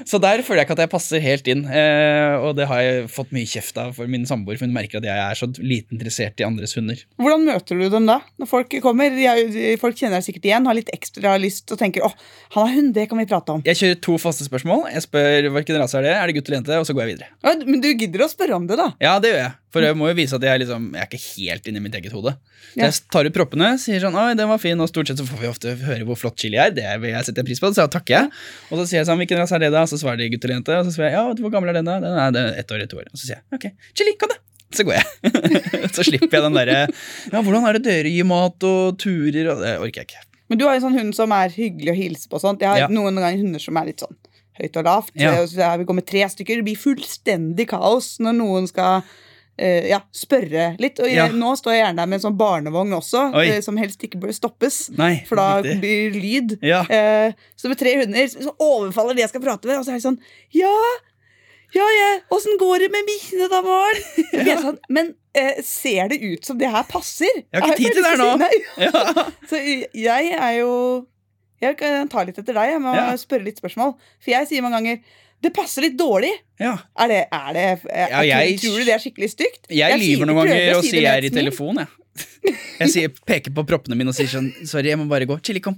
[0.09, 1.65] Så der føler jeg ikke at jeg passer helt inn.
[1.69, 5.01] Eh, og det har jeg fått mye kjeft av for min samboer, for hun merker
[5.01, 7.03] at jeg er så lite interessert i andres hunder.
[7.21, 8.21] Hvordan møter du dem da?
[8.41, 12.07] Når folk kommer, de folk kjenner deg sikkert igjen, har litt ekstra lyst og tenker
[12.07, 12.13] 'Å,
[12.57, 13.65] han har hund, det kan vi prate om'.
[13.67, 14.87] Jeg kjører to faste spørsmål.
[14.95, 17.15] Jeg spør hvilken rase er det, er det gutt eller jente, og så går jeg
[17.15, 17.31] videre.
[17.45, 18.93] Ja, Men du gidder å spørre om det, da?
[19.03, 19.55] Ja, det gjør jeg.
[19.77, 22.15] For jeg må jo vise at jeg, liksom, jeg er ikke helt inni mitt eget
[22.17, 22.33] hode.
[22.73, 25.27] Så Jeg tar ut proppene, sier sånn 'oi, den var fin', og stort sett så
[25.29, 26.73] får vi ofte høre hvor flott chili er.
[26.73, 28.31] Det vil jeg sette pris på, så jeg takker jeg.
[28.71, 29.85] Og så sier jeg sånn 'hvilken rase er det', da?
[29.85, 30.73] Så svarer de gutt eller jente.
[30.81, 32.01] Og så sier jeg 'ja, hvor gammel er den', da?
[32.01, 33.05] Den er, er ett år, ett år.
[33.13, 34.41] Og så sier jeg 'ok, chili, kom da'.
[34.73, 35.07] Så går jeg.
[35.97, 39.61] så slipper jeg den derre 'ja, hvordan er det dere gir mat og turer', og
[39.61, 40.25] det orker jeg ikke.
[40.49, 42.61] Men du har en sånn hund som er hyggelig å hilse på og sånt.
[42.61, 42.89] Jeg har Ja.
[42.89, 44.15] noen ganger hunder som er litt sånn
[44.61, 45.11] høyt og lavt.
[45.15, 45.33] Ja.
[45.45, 46.57] Så jeg vil gå med tre stykker.
[46.63, 49.03] Det blir fullstendig kaos når noen skal
[49.59, 50.99] eh, ja, spørre litt.
[51.01, 51.27] Og jeg, Ja.
[51.33, 54.33] nå står jeg gjerne der med en sånn barnevogn også, eh, som helst ikke bør
[54.37, 54.91] stoppes.
[54.97, 55.79] Nei, For da det.
[55.81, 56.59] blir lyd.
[56.63, 56.83] Ja.
[56.85, 60.01] Uh, så med tre hunder så overfaller de jeg skal prate med, og så er
[60.01, 60.19] de sånn
[60.55, 60.75] Ja,
[61.75, 64.03] ja, ja, åssen går det med mine, da, Maren?
[64.47, 64.57] ja.
[64.63, 65.15] sånn, Men
[65.63, 67.43] ser det ut som det her passer?
[67.53, 68.31] Jeg har ikke tid til det her nå.
[68.41, 68.63] si.
[68.87, 69.27] Ja.
[69.51, 69.59] Så
[69.93, 70.71] jeg er jo
[71.61, 72.71] Jeg kan ta litt etter deg.
[72.77, 73.95] Jeg må spørre litt spørsmål.
[74.21, 74.99] For jeg sier mange ganger
[75.45, 76.31] Det passer litt dårlig.
[76.59, 76.73] Ja.
[76.99, 79.67] Er det, er det er, Ja, jeg- Tror du det er skikkelig stygt?
[79.71, 81.89] Jeg, jeg lyver noen ganger og sier jeg er i telefon, jeg.
[82.81, 85.35] Jeg sier, peker på proppene mine og sier sånn Sorry, jeg må bare gå.
[85.45, 85.75] Chili, kom.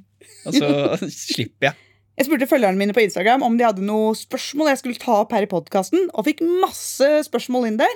[0.46, 0.68] Og så
[1.10, 1.74] slipper jeg.
[2.18, 5.34] Jeg spurte følgerne mine på Instagram om de hadde noen spørsmål jeg skulle ta opp
[5.34, 7.94] her i podkasten, og fikk masse spørsmål inn der.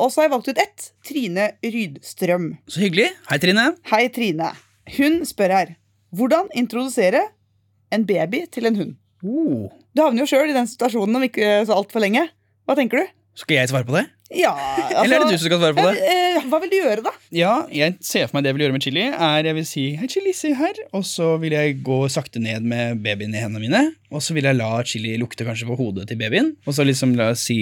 [0.00, 0.88] Og så har jeg valgt ut ett.
[1.06, 2.48] Trine Rydstrøm.
[2.72, 3.10] Så hyggelig.
[3.28, 3.66] Hei, Trine.
[3.92, 4.50] Hei, Trine.
[4.96, 5.74] Hun spør her
[6.14, 7.20] hvordan introdusere
[7.92, 8.92] en baby til en hund.
[9.24, 9.70] Oh.
[9.96, 12.26] Du havner jo sjøl i den situasjonen om ikke så altfor lenge.
[12.68, 13.12] Hva tenker du?
[13.40, 14.04] Skal jeg svare på det?
[14.34, 16.02] Ja, altså, Eller er det du som skal svare på det?
[16.10, 17.10] eh, Hva vil du gjøre, da?
[17.34, 19.02] Ja, jeg ser for meg det jeg vil gjøre med Chili.
[19.10, 20.78] er Jeg vil si hei, Chili, se her.
[20.96, 23.82] Og så vil jeg gå sakte ned med babyen i hendene mine.
[24.14, 26.54] Og så vil jeg la Chili lukte kanskje på hodet til babyen.
[26.66, 27.58] Og så liksom la si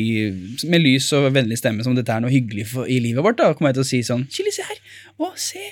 [0.68, 3.40] med lys og vennlig stemme som dette er noe hyggelig for, i livet vårt.
[3.42, 4.80] Da kommer jeg til å si sånn Chili, se her.
[5.20, 5.62] Å, se.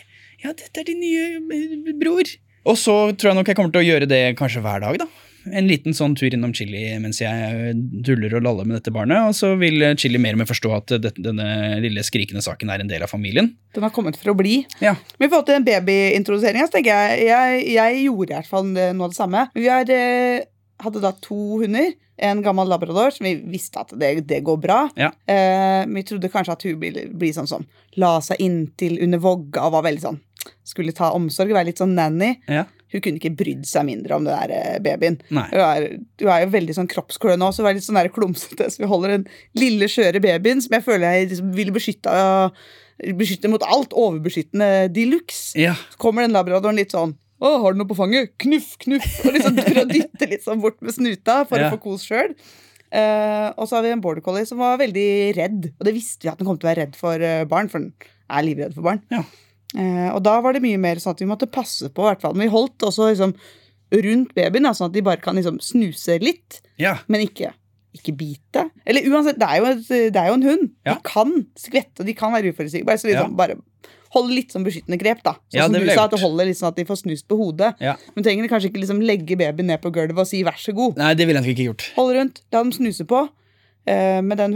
[0.45, 2.29] Ja, dette er din nye eh, bror.
[2.69, 5.09] Og så tror jeg nok jeg kommer til å gjøre det kanskje hver dag, da.
[5.49, 7.73] En liten sånn tur innom Chili mens jeg
[8.05, 9.31] duller og laller med dette barnet.
[9.31, 12.85] Og så vil Chili mer og mer forstå at dette, denne lille skrikende saken er
[12.85, 13.53] en del av familien.
[13.77, 14.61] Den har kommet for å bli.
[14.85, 14.97] Ja.
[15.19, 18.71] Men i forhold til den babyintroduseringa, så tenker jeg, jeg Jeg gjorde i hvert fall
[18.75, 19.49] noe av det samme.
[19.57, 20.45] Vi har, eh,
[20.85, 21.93] hadde da to hunder.
[22.21, 24.81] En gammel labrador som vi visste at det, det går bra.
[25.01, 25.09] Ja.
[25.25, 27.65] Eh, vi trodde kanskje at hun ville bli sånn som
[27.97, 30.21] la seg inntil under vogga og var veldig sånn
[30.65, 32.35] Skulle ta omsorg, være litt sånn nanny.
[32.49, 32.65] Ja.
[32.93, 35.21] Hun kunne ikke brydd seg mindre om den der eh, babyen.
[35.31, 35.87] Hun er,
[36.23, 38.67] hun er jo veldig sånn kroppsklø nå, så hun er litt sånn klumsete.
[38.73, 39.27] Så vi holder den
[39.59, 42.15] lille, skjøre babyen som jeg føler jeg liksom ville beskytte,
[43.19, 43.95] beskytte mot alt.
[43.97, 45.55] Overbeskyttende de luxe.
[45.61, 45.77] Ja.
[45.93, 48.35] Så kommer den labradoren litt sånn å, har du noe på fanget?
[48.43, 49.07] Knuff, knuff.
[49.25, 51.71] Og liksom prøver å dytte litt sånn bort med snuta for Ja.
[51.71, 52.35] å få kos sjøl.
[53.57, 55.71] og så har vi en border collie som var veldig redd.
[55.79, 57.79] Og det visste vi at den kom til å være redd for eh, barn, for
[57.81, 57.95] den
[58.29, 59.01] er livredd for barn.
[59.15, 59.23] Ja.
[59.79, 62.25] Eh, og da var det mye mer sånn at vi måtte passe på, i hvert
[62.25, 62.37] fall.
[62.37, 63.35] Men vi holdt også liksom
[63.91, 66.97] rundt babyen, da, sånn at de bare kan liksom snuse litt, ja.
[67.11, 67.53] men ikke,
[67.97, 68.69] ikke bite.
[68.87, 70.69] Eller uansett, det er jo, et, det er jo en hund.
[70.87, 70.95] Ja.
[70.95, 73.01] De kan skvette, de kan være uforutsigbare.
[73.03, 73.59] Så liksom bare
[74.15, 75.37] holde litt sånn beskyttende grep, da.
[75.51, 77.39] Sånn Ja, som du sa, at det holder litt sånn at de får snust på
[77.39, 77.73] hodet.
[77.83, 77.95] Ja.
[78.17, 80.75] Men trenger de kanskje ikke liksom legge babyen ned på gulvet og si vær så
[80.75, 80.99] god.
[80.99, 81.87] Nei, det ville jeg ikke gjort.
[81.99, 83.27] Hold rundt, la dem snuse på.
[83.89, 84.55] Eh, med den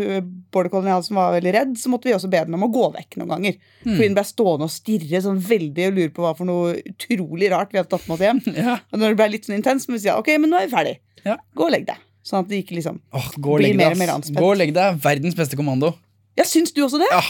[0.52, 2.90] border hadde som var veldig redd, så måtte vi også be den om å gå
[2.94, 3.56] vekk noen ganger.
[3.84, 3.94] Mm.
[3.94, 7.50] Fordi den ble stående og stirre sånn veldig og lure på hva for noe utrolig
[7.54, 8.42] rart vi hadde tatt med oss hjem.
[8.64, 8.78] Ja.
[8.92, 10.76] Og når det ble litt sånn intens, må vi si ok, men nå er vi
[10.76, 10.98] ferdig.
[11.24, 11.38] Ja.
[11.56, 12.02] Gå og legg deg.
[12.24, 14.38] Sånn at det ikke liksom Åh, gå Blir mer og mer anspent.
[14.40, 15.00] Gå og legg deg.
[15.04, 15.90] Verdens beste kommando.
[16.38, 17.08] Ja, syns du også det?
[17.12, 17.20] Ja,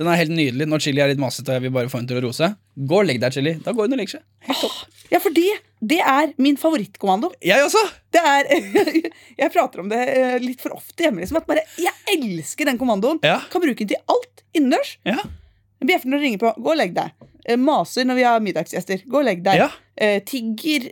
[0.00, 2.08] Den er helt nydelig når Chili er litt masete og jeg vil bare få henne
[2.10, 2.48] til å rose.
[2.78, 3.56] Gå og legg deg, Chili.
[3.64, 4.24] Da går hun og legger seg.
[5.12, 7.30] Ja, for det, det er min favorittkommando.
[7.44, 7.82] Jeg også!
[8.14, 8.48] Det er,
[9.42, 11.22] Jeg prater om det eh, litt for ofte hjemme.
[11.22, 13.20] Liksom, bare, jeg elsker den kommandoen.
[13.22, 13.38] Ja.
[13.52, 14.96] Kan bruke den til alt innendørs.
[15.06, 15.18] Ja.
[15.84, 16.52] Bjeffer når det ringer på.
[16.64, 17.12] Gå og legg deg.
[17.46, 19.04] Eh, Maser når vi har middagsgjester.
[19.06, 19.60] Gå og legg deg.
[19.62, 19.68] Ja.
[19.98, 20.88] Eh, tigger.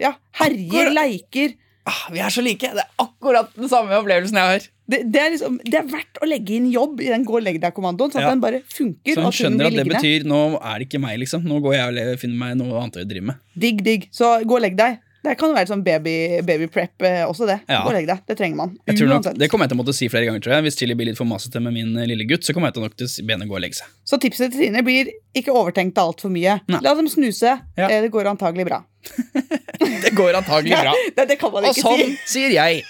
[0.00, 0.96] Ja, herjer, Akkurat.
[0.96, 1.54] leiker.
[1.88, 2.68] Ah, vi er så like.
[2.76, 4.66] Det er akkurat den samme opplevelsen jeg har.
[4.88, 7.42] Det, det, er liksom, det er verdt å legge inn jobb i den gå og
[7.44, 8.30] legg deg-kommandoen, sånn at Ja.
[8.32, 9.14] den bare funker.
[9.18, 9.98] Så hun skjønner at det liggende.
[10.00, 11.44] betyr nå er det ikke meg, liksom.
[11.44, 13.36] Nå går jeg og finner meg noe annet å drive med.
[13.54, 14.08] Digg, digg.
[14.16, 14.96] Så gå og legg deg.
[15.26, 17.58] Det kan jo være sånn baby, baby prep eh, også, det.
[17.68, 17.82] Ja.
[17.84, 18.20] Gå og legg deg.
[18.24, 18.76] Det trenger man.
[18.86, 20.62] Nok, det kommer jeg til å måtte si flere ganger, tror jeg.
[20.68, 22.86] Hvis Chili blir litt for masete med min eh, lille gutt, så kommer jeg til
[22.86, 23.90] nok til å be henne gå og legge seg.
[24.08, 26.60] Så tipset til Trine blir ikke overtenkt altfor mye.
[26.70, 26.80] Nei.
[26.86, 27.58] La dem snuse.
[27.76, 27.90] Ja.
[27.90, 28.80] Eh, Det går antagelig bra.
[30.06, 30.94] Det går antagelig bra.
[31.16, 32.38] Det, det kan man ikke Og sånn si.
[32.38, 32.84] sier jeg.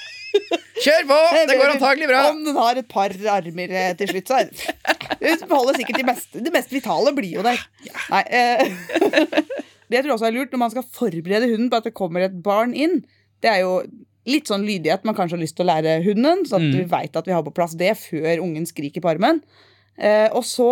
[0.79, 1.19] Kjør på!
[1.51, 2.21] Det går antagelig bra.
[2.31, 4.43] Om den har et par armer eh, til slutt, så
[5.19, 6.43] Hun beholder sikkert de meste.
[6.45, 7.59] Det mest vitale blir jo der.
[8.13, 8.69] Nei, eh,
[9.89, 12.27] det jeg tror også er lurt når man skal forberede hunden på at det kommer
[12.27, 13.01] et barn inn,
[13.43, 13.81] det er jo
[14.29, 16.75] litt sånn lydighet man kanskje har lyst til å lære hunden, så at Mm.
[16.77, 19.41] vi veit at vi har på plass det før ungen skriker på armen.
[19.99, 20.69] Eh, og så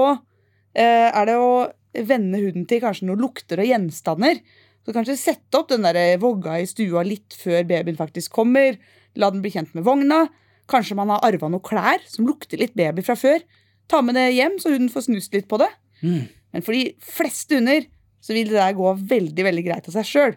[0.76, 4.42] eh, er det å vende hunden til kanskje noen lukter og gjenstander.
[4.84, 8.76] Så kanskje sette opp den der vogga i stua litt før babyen faktisk kommer.
[9.16, 10.26] La den bli kjent med vogna.
[10.70, 13.42] Kanskje man har arva noen klær som lukter litt baby fra før.
[13.90, 15.68] Ta med det hjem, så hunden får snust litt på det.
[16.02, 16.24] Mm.
[16.56, 17.84] Men for de fleste hunder
[18.24, 20.34] så vil det der gå veldig veldig greit av seg sjøl.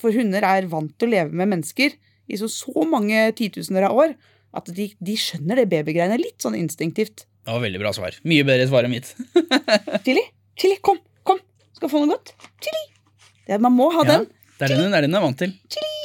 [0.00, 1.94] For hunder er vant til å leve med mennesker
[2.28, 4.12] i så, så mange titusener av år
[4.56, 7.24] at de, de skjønner det babygreiene litt sånn instinktivt.
[7.46, 8.16] Det var veldig bra svar.
[8.26, 9.12] Mye bedre svar enn mitt.
[10.06, 10.22] Chili,
[10.58, 11.40] Chili, kom, kom.
[11.76, 12.32] Skal få noe godt.
[12.64, 12.82] Chili.
[13.46, 14.26] Det, man må ha Ja, den.
[14.58, 15.52] det er den hun er, den er vant til.
[15.70, 15.95] Chili.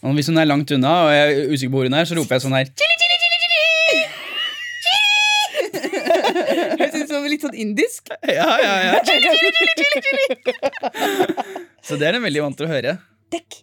[0.00, 2.16] Og hvis hun er langt unna, og jeg er usikker på hvor hun er, så
[2.16, 3.60] roper jeg sånn her Chili, chili, chili, chili!
[6.80, 8.08] Høres ut som litt sånn indisk.
[8.40, 8.94] Ja, ja, ja.
[11.84, 12.92] Så det er hun veldig vant til å høre.
[13.32, 13.60] Dekk.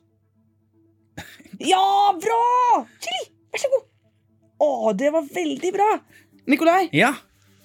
[1.66, 1.84] Ja,
[2.22, 2.42] bra!
[3.02, 3.86] Chili, vær så god.
[4.62, 5.90] Å, det var veldig bra.
[6.50, 7.12] Nikolai, Ja.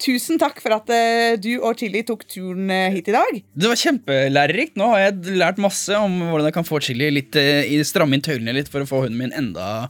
[0.03, 3.39] Tusen takk for at eh, du og Chili tok turen eh, hit i dag.
[3.55, 4.75] Det var kjempelærerikt.
[4.79, 8.17] Nå har jeg lært masse om hvordan jeg kan få Chili litt eh, i stramme
[8.19, 9.87] inn tøylene litt for å få hunden min enda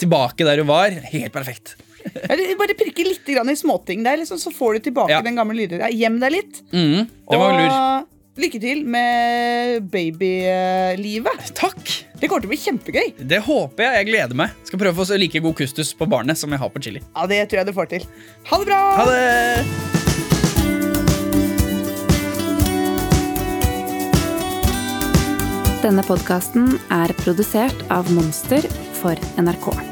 [0.00, 0.94] tilbake der hun var.
[1.12, 1.76] Helt perfekt.
[2.58, 5.22] Bare pirke litt i småting der, liksom, så får du tilbake Ja.
[5.22, 5.84] den gamle lyden.
[5.94, 6.62] Gjem deg litt.
[6.72, 8.08] Mm, det var lur.
[8.40, 11.52] Lykke til med babylivet.
[11.58, 11.82] Takk!
[12.22, 13.08] Det kommer til å bli kjempegøy.
[13.28, 13.98] Det håper jeg.
[13.98, 14.54] Jeg gleder meg.
[14.68, 17.02] Skal prøve å få så like god kustus på barnet som jeg har på Chili.
[17.16, 18.06] Ja, Det tror jeg du får til.
[18.50, 18.82] Ha det bra!
[19.00, 19.92] Ha det!
[25.82, 28.62] Denne podkasten er produsert av Monster
[29.00, 29.91] for NRK.